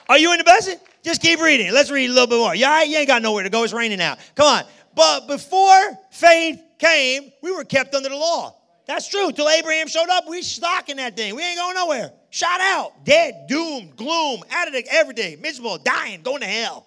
[0.09, 0.77] Are you in the blessing?
[1.01, 1.71] Just keep reading.
[1.71, 2.53] Let's read a little bit more.
[2.53, 2.87] You, all right?
[2.89, 3.63] you ain't got nowhere to go.
[3.63, 4.19] It's raining out.
[4.35, 4.63] Come on.
[4.93, 8.53] But before faith came, we were kept under the law.
[8.85, 9.31] That's true.
[9.31, 11.35] Till Abraham showed up, we stuck in that thing.
[11.35, 12.11] We ain't going nowhere.
[12.29, 16.85] Shot out, dead, doomed, gloom, out of the every day, miserable, dying, going to hell.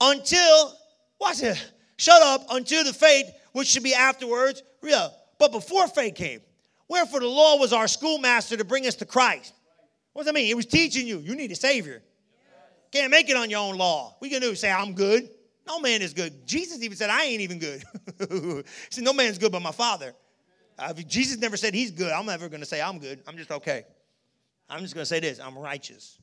[0.00, 0.76] Until,
[1.20, 6.14] watch it, shut up, until the faith which should be afterwards, real but before faith
[6.14, 6.40] came.
[6.88, 9.54] Wherefore the law was our schoolmaster to bring us to Christ.
[10.12, 10.50] What does that mean?
[10.50, 12.02] It was teaching you, you need a Savior.
[12.92, 14.14] Can't make it on your own law.
[14.20, 15.28] We can do say, I'm good.
[15.66, 16.46] No man is good.
[16.46, 17.82] Jesus even said, I ain't even good.
[18.18, 20.14] he said, No man is good but my Father.
[20.78, 22.12] Uh, Jesus never said he's good.
[22.12, 23.20] I'm never going to say I'm good.
[23.26, 23.84] I'm just okay.
[24.68, 26.18] I'm just going to say this I'm righteous.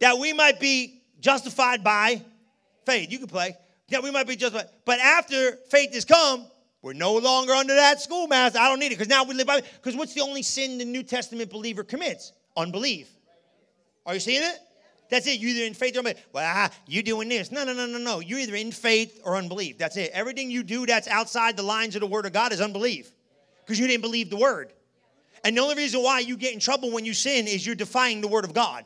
[0.00, 2.22] That we might be justified by
[2.84, 3.10] faith.
[3.10, 3.56] You can play.
[3.90, 4.68] That we might be justified.
[4.84, 6.46] But after faith has come,
[6.86, 8.60] we're no longer under that schoolmaster.
[8.60, 9.60] I don't need it because now we live by.
[9.60, 12.30] Because what's the only sin the New Testament believer commits?
[12.56, 13.08] Unbelief.
[14.06, 14.56] Are you seeing it?
[15.10, 15.40] That's it.
[15.40, 16.24] You're either in faith or unbelief.
[16.32, 17.50] Well, ah, you doing this.
[17.50, 18.20] No, no, no, no, no.
[18.20, 19.78] You're either in faith or unbelief.
[19.78, 20.12] That's it.
[20.14, 23.10] Everything you do that's outside the lines of the Word of God is unbelief
[23.64, 24.72] because you didn't believe the Word.
[25.42, 28.20] And the only reason why you get in trouble when you sin is you're defying
[28.20, 28.84] the Word of God.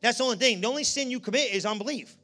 [0.00, 0.60] That's the only thing.
[0.60, 2.16] The only sin you commit is unbelief.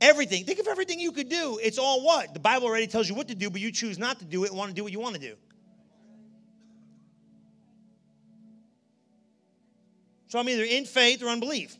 [0.00, 0.44] Everything.
[0.44, 1.58] Think of everything you could do.
[1.62, 2.32] It's all what?
[2.32, 4.50] The Bible already tells you what to do, but you choose not to do it
[4.50, 5.36] and want to do what you want to do.
[10.28, 11.76] So I'm either in faith or unbelief.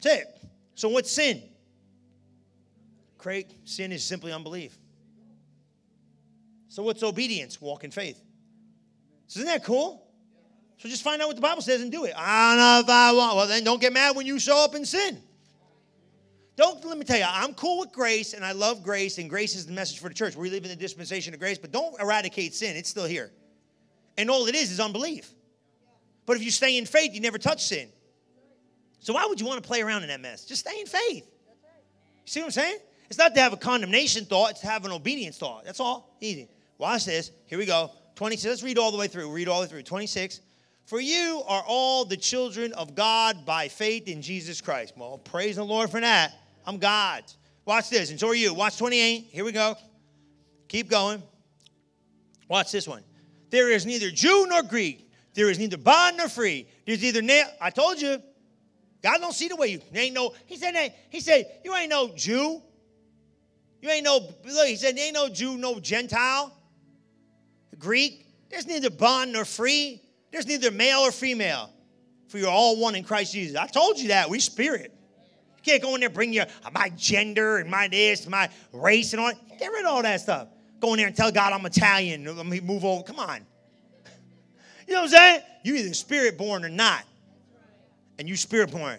[0.00, 0.40] That's it.
[0.76, 1.42] So, what's sin?
[3.18, 4.76] Craig, sin is simply unbelief.
[6.68, 7.60] So, what's obedience?
[7.60, 8.20] Walk in faith.
[9.26, 10.06] So, isn't that cool?
[10.78, 12.14] So, just find out what the Bible says and do it.
[12.16, 13.36] I don't know if I want.
[13.36, 15.18] Well, then don't get mad when you show up in sin.
[16.56, 19.56] Don't let me tell you, I'm cool with grace and I love grace, and grace
[19.56, 20.36] is the message for the church.
[20.36, 22.76] We live in the dispensation of grace, but don't eradicate sin.
[22.76, 23.32] It's still here.
[24.16, 25.32] And all it is is unbelief.
[26.26, 27.88] But if you stay in faith, you never touch sin.
[29.00, 30.44] So why would you want to play around in that mess?
[30.44, 31.24] Just stay in faith.
[31.26, 32.78] You see what I'm saying?
[33.08, 35.64] It's not to have a condemnation thought, it's to have an obedience thought.
[35.64, 36.16] That's all.
[36.20, 36.48] Easy.
[36.78, 37.32] Watch this.
[37.46, 37.90] Here we go.
[38.14, 38.44] 26.
[38.48, 39.30] Let's read all the way through.
[39.30, 39.82] Read all the way through.
[39.82, 40.40] 26.
[40.86, 44.94] For you are all the children of God by faith in Jesus Christ.
[44.96, 46.32] Well, praise the Lord for that.
[46.66, 47.24] I'm God.
[47.64, 48.52] Watch this, and so are you.
[48.52, 49.28] Watch 28.
[49.30, 49.76] Here we go.
[50.68, 51.22] Keep going.
[52.48, 53.02] Watch this one.
[53.50, 55.10] There is neither Jew nor Greek.
[55.34, 56.68] There is neither bond nor free.
[56.86, 57.46] There's neither nail.
[57.60, 58.20] I told you.
[59.02, 59.80] God don't see the way you.
[59.94, 60.32] ain't no.
[60.46, 60.94] He said.
[61.10, 62.62] He said you ain't no Jew.
[63.80, 64.18] You ain't no.
[64.44, 66.56] Look, he said ain't no Jew, no Gentile.
[67.78, 68.26] Greek.
[68.50, 70.00] There's neither bond nor free.
[70.30, 71.70] There's neither male or female.
[72.28, 73.56] For you're all one in Christ Jesus.
[73.56, 74.30] I told you that.
[74.30, 74.93] We spirit
[75.64, 79.32] can't go in there bring your my gender and my this, my race and all.
[79.58, 80.48] Get rid of all that stuff.
[80.80, 82.24] Go in there and tell God I'm Italian.
[82.24, 83.02] Let me move over.
[83.02, 83.40] Come on.
[84.86, 85.42] You know what I'm saying?
[85.62, 87.02] You either spirit born or not.
[88.18, 88.98] And you spirit born.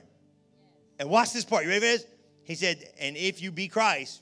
[0.99, 1.63] And watch this part.
[1.63, 2.05] You ready for this?
[2.43, 4.21] He said, and if you be Christ,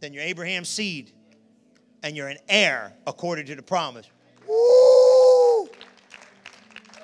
[0.00, 1.12] then you're Abraham's seed,
[2.02, 4.06] and you're an heir according to the promise.
[4.46, 5.68] Woo!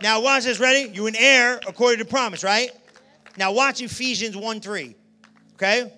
[0.03, 0.91] Now watch this, ready?
[0.93, 2.71] You're an heir according to promise, right?
[3.37, 4.97] Now watch Ephesians 1 3.
[5.55, 5.93] Okay?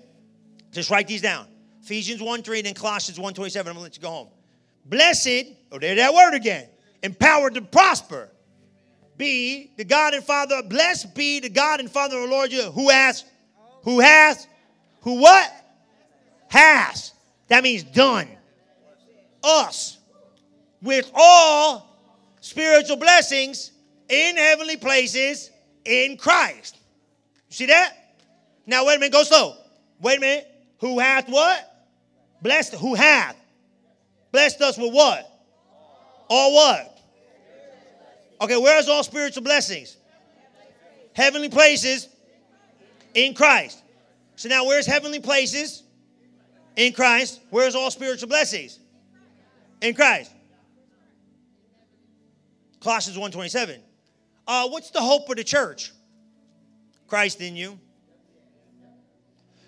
[0.73, 1.47] Just write these down.
[1.83, 3.69] Ephesians 1 3, and then Colossians 1 27.
[3.69, 4.29] I'm gonna let you go home.
[4.87, 6.69] Blessed, oh, there that word again.
[7.03, 8.31] Empowered to prosper.
[9.17, 12.89] Be the God and Father, blessed be the God and Father of the Lord who
[12.89, 13.25] has,
[13.83, 14.49] who has,
[15.03, 15.51] who what?
[16.49, 17.13] Has.
[17.49, 18.29] That means done.
[19.43, 19.99] Us.
[20.83, 21.99] With all
[22.41, 23.71] spiritual blessings
[24.09, 25.51] in heavenly places
[25.85, 26.79] in Christ.
[27.55, 27.97] See that?
[28.67, 29.55] Now, wait a minute, go slow.
[30.01, 30.51] Wait a minute.
[30.81, 31.87] Who hath what?
[32.43, 32.75] Blessed.
[32.75, 33.37] Who hath?
[34.33, 35.25] Blessed us with what?
[36.29, 36.99] All what?
[38.41, 39.97] Okay, where's all spiritual blessings?
[41.13, 42.09] Heavenly places
[43.15, 43.85] in Christ.
[44.35, 45.85] So now, where's heavenly places
[46.75, 47.41] in Christ?
[47.51, 48.81] Where's all spiritual blessings?
[49.81, 50.33] In Christ.
[52.81, 53.79] Colossians 1.27.
[54.45, 55.93] Uh, what's the hope of the church?
[57.09, 57.79] Christ in you.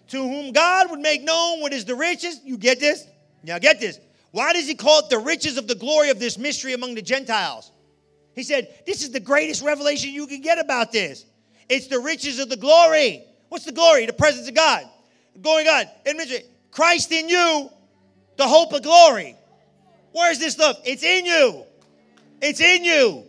[0.09, 2.41] To whom God would make known what is the riches.
[2.45, 3.07] You get this?
[3.43, 3.99] Now get this.
[4.31, 7.03] Why does he call it the riches of the glory of this mystery among the
[7.03, 7.73] Gentiles?
[8.35, 11.25] He said, This is the greatest revelation you can get about this.
[11.69, 13.25] It's the riches of the glory.
[13.49, 14.07] What's the glory?
[14.07, 14.85] The presence of God.
[15.41, 15.87] Going on.
[16.71, 17.71] Christ in you,
[18.37, 19.35] the hope of glory.
[20.13, 20.79] Where's this stuff?
[20.85, 21.65] It's in you.
[22.43, 23.25] It's in you.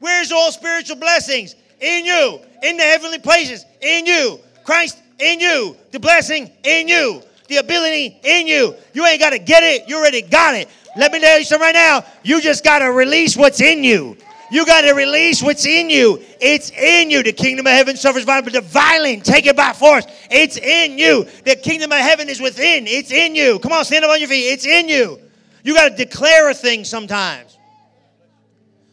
[0.00, 1.54] Where's all spiritual blessings?
[1.80, 4.38] In you, in the heavenly places, in you.
[4.64, 8.74] Christ in you, the blessing in you, the ability in you.
[8.92, 10.68] You ain't got to get it, you already got it.
[10.96, 12.04] Let me tell you something right now.
[12.22, 14.16] You just got to release what's in you.
[14.50, 16.22] You got to release what's in you.
[16.40, 17.22] It's in you.
[17.22, 20.06] The kingdom of heaven suffers violence, but the violent take it by force.
[20.30, 21.26] It's in you.
[21.44, 22.86] The kingdom of heaven is within.
[22.86, 23.58] It's in you.
[23.58, 24.52] Come on, stand up on your feet.
[24.52, 25.20] It's in you.
[25.62, 27.58] You got to declare a thing sometimes.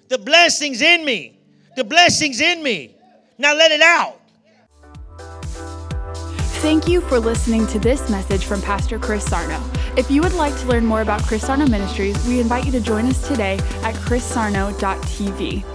[0.09, 1.34] The blessing's in me.
[1.75, 2.95] The blessing's in me.
[3.37, 4.21] Now let it out.
[6.61, 9.61] Thank you for listening to this message from Pastor Chris Sarno.
[9.97, 12.79] If you would like to learn more about Chris Sarno Ministries, we invite you to
[12.79, 15.74] join us today at chrissarno.tv.